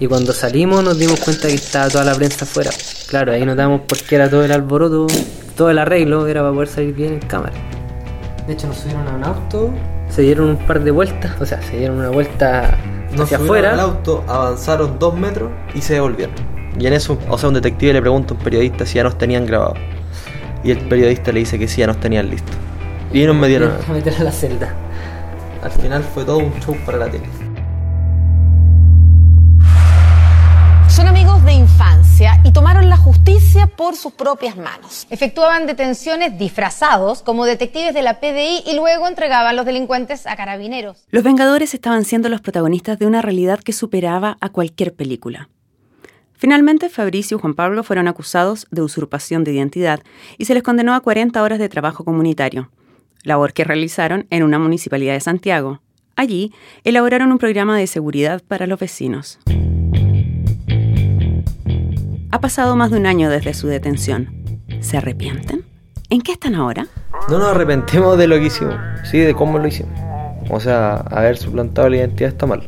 Y 0.00 0.06
cuando 0.06 0.32
salimos 0.32 0.82
nos 0.82 0.98
dimos 0.98 1.20
cuenta 1.20 1.48
que 1.48 1.54
estaba 1.54 1.88
toda 1.88 2.04
la 2.04 2.14
prensa 2.14 2.44
afuera. 2.44 2.70
Claro, 3.08 3.32
ahí 3.32 3.44
notamos 3.44 3.82
por 3.82 3.98
qué 3.98 4.16
era 4.16 4.28
todo 4.28 4.44
el 4.44 4.50
alboroto, 4.50 5.06
todo 5.56 5.70
el 5.70 5.78
arreglo, 5.78 6.26
era 6.26 6.42
para 6.42 6.52
poder 6.52 6.68
salir 6.68 6.94
bien 6.94 7.14
en 7.14 7.20
cámara. 7.20 7.52
De 8.46 8.52
hecho 8.52 8.66
nos 8.66 8.76
subieron 8.76 9.08
a 9.08 9.14
un 9.16 9.24
auto, 9.24 9.70
se 10.08 10.22
dieron 10.22 10.50
un 10.50 10.56
par 10.58 10.82
de 10.82 10.90
vueltas, 10.90 11.40
o 11.40 11.46
sea, 11.46 11.62
se 11.62 11.78
dieron 11.78 11.98
una 11.98 12.10
vuelta 12.10 12.76
hacia 13.18 13.38
afuera. 13.38 13.72
al 13.72 13.80
auto, 13.80 14.24
avanzaron 14.28 14.98
dos 14.98 15.16
metros 15.16 15.50
y 15.74 15.80
se 15.80 15.94
devolvieron. 15.94 16.34
Y 16.78 16.86
en 16.86 16.92
eso, 16.92 17.18
o 17.28 17.38
sea, 17.38 17.48
un 17.48 17.54
detective 17.54 17.92
le 17.92 18.00
pregunta 18.00 18.34
a 18.34 18.36
un 18.36 18.42
periodista 18.42 18.84
si 18.84 18.96
ya 18.96 19.04
nos 19.04 19.16
tenían 19.16 19.46
grabado. 19.46 19.74
Y 20.64 20.70
el 20.72 20.78
periodista 20.88 21.30
le 21.30 21.40
dice 21.40 21.58
que 21.58 21.68
sí, 21.68 21.80
ya 21.80 21.86
nos 21.86 21.98
tenían 21.98 22.28
listo. 22.30 22.52
Y 23.12 23.24
nos 23.24 23.36
metieron 23.36 23.72
a 23.88 23.92
meter 23.92 24.14
a 24.14 24.24
la 24.24 24.32
celda. 24.32 24.74
Al 25.62 25.70
final 25.70 26.02
fue 26.02 26.24
todo 26.24 26.38
un 26.38 26.52
show 26.60 26.76
para 26.84 26.98
la 26.98 27.08
tele. 27.08 27.43
Justicia 33.54 33.76
por 33.76 33.94
sus 33.94 34.12
propias 34.12 34.56
manos. 34.56 35.06
Efectuaban 35.10 35.66
detenciones 35.66 36.36
disfrazados 36.38 37.22
como 37.22 37.44
detectives 37.44 37.94
de 37.94 38.02
la 38.02 38.18
PDI 38.18 38.64
y 38.66 38.74
luego 38.74 39.06
entregaban 39.06 39.54
los 39.54 39.64
delincuentes 39.64 40.26
a 40.26 40.34
carabineros. 40.34 41.06
Los 41.10 41.22
Vengadores 41.22 41.72
estaban 41.74 42.04
siendo 42.04 42.28
los 42.28 42.40
protagonistas 42.40 42.98
de 42.98 43.06
una 43.06 43.22
realidad 43.22 43.60
que 43.60 43.72
superaba 43.72 44.36
a 44.40 44.48
cualquier 44.48 44.94
película. 44.94 45.48
Finalmente, 46.32 46.88
Fabricio 46.88 47.36
y 47.36 47.40
Juan 47.40 47.54
Pablo 47.54 47.84
fueron 47.84 48.08
acusados 48.08 48.66
de 48.70 48.82
usurpación 48.82 49.44
de 49.44 49.52
identidad 49.52 50.00
y 50.36 50.46
se 50.46 50.54
les 50.54 50.62
condenó 50.62 50.94
a 50.94 51.00
40 51.00 51.40
horas 51.42 51.58
de 51.58 51.68
trabajo 51.68 52.04
comunitario, 52.04 52.70
labor 53.22 53.52
que 53.52 53.64
realizaron 53.64 54.26
en 54.30 54.42
una 54.42 54.58
municipalidad 54.58 55.14
de 55.14 55.20
Santiago. 55.20 55.80
Allí, 56.16 56.52
elaboraron 56.82 57.30
un 57.30 57.38
programa 57.38 57.78
de 57.78 57.86
seguridad 57.86 58.42
para 58.46 58.66
los 58.66 58.80
vecinos. 58.80 59.38
Ha 62.34 62.40
pasado 62.40 62.74
más 62.74 62.90
de 62.90 62.96
un 62.96 63.06
año 63.06 63.30
desde 63.30 63.54
su 63.54 63.68
detención. 63.68 64.58
¿Se 64.80 64.96
arrepienten? 64.96 65.64
¿En 66.10 66.20
qué 66.20 66.32
están 66.32 66.56
ahora? 66.56 66.88
No 67.28 67.38
nos 67.38 67.46
arrepentimos 67.46 68.18
de 68.18 68.26
lo 68.26 68.34
que 68.40 68.46
hicimos, 68.46 68.74
sí, 69.04 69.18
de 69.18 69.34
cómo 69.34 69.60
lo 69.60 69.68
hicimos. 69.68 69.96
O 70.50 70.58
sea, 70.58 70.96
haber 70.96 71.36
suplantado 71.36 71.88
la 71.88 71.98
identidad 71.98 72.30
está 72.30 72.46
mal. 72.46 72.66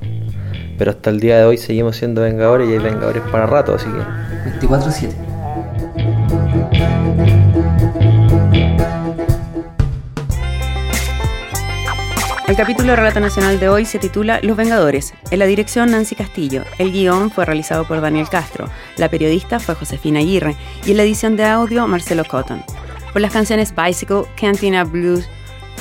Pero 0.79 0.92
hasta 0.92 1.11
el 1.11 1.18
día 1.18 1.38
de 1.38 1.46
hoy 1.46 1.59
seguimos 1.59 1.96
siendo 1.96 2.22
vengadores 2.22 2.70
y 2.70 2.74
hay 2.74 2.79
vengadores 2.79 3.24
para 3.33 3.46
rato, 3.46 3.74
así 3.74 3.88
que. 3.90 4.68
24-7. 4.68 6.95
El 12.46 12.54
capítulo 12.54 12.90
de 12.90 12.96
Relato 12.96 13.18
Nacional 13.18 13.59
de 13.59 13.68
hoy 13.68 13.85
se 13.85 13.98
titula 13.98 14.38
Los 14.40 14.56
Vengadores. 14.56 15.14
En 15.32 15.40
la 15.40 15.46
dirección 15.46 15.90
Nancy 15.90 16.14
Castillo. 16.14 16.62
El 16.78 16.92
guion 16.92 17.28
fue 17.28 17.44
realizado 17.44 17.88
por 17.88 18.00
Daniel 18.00 18.28
Castro. 18.28 18.70
La 18.96 19.11
periodista 19.11 19.59
fue 19.59 19.74
Josefina 19.74 20.20
Aguirre. 20.20 20.54
Y 20.85 20.92
en 20.92 20.98
la 20.98 21.02
edición 21.02 21.37
de 21.37 21.44
audio 21.44 21.88
Marcelo 21.88 22.24
Cotton. 22.24 22.62
Por 23.12 23.20
las 23.20 23.32
canciones 23.32 23.74
Bicycle, 23.74 24.22
Cantina 24.40 24.85
Blues, 24.85 25.28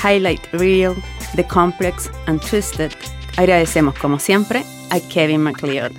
Highlight 0.04 0.42
Reel, 0.54 0.96
The 1.36 1.46
Complex 1.46 2.10
and 2.26 2.42
Twisted. 2.42 2.92
Agradecemos, 3.38 3.94
como 4.00 4.18
siempre, 4.18 4.64
a 4.90 5.00
Kevin 5.00 5.44
McLeod. 5.44 5.92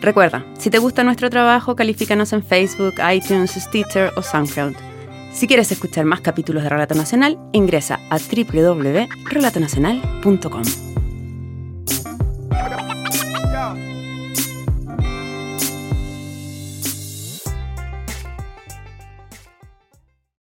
Recuerda, 0.00 0.44
si 0.58 0.68
te 0.68 0.78
gusta 0.78 1.04
nuestro 1.04 1.30
trabajo, 1.30 1.76
califícanos 1.76 2.32
en 2.32 2.42
Facebook, 2.42 2.94
iTunes, 3.08 3.52
Stitcher 3.52 4.10
o 4.16 4.22
SoundCloud. 4.22 4.91
Si 5.32 5.46
quieres 5.46 5.72
escuchar 5.72 6.04
más 6.04 6.20
capítulos 6.20 6.62
de 6.62 6.68
Relato 6.68 6.94
Nacional, 6.94 7.38
ingresa 7.52 8.00
a 8.10 8.18
www.relatonacional.com. 8.18 10.62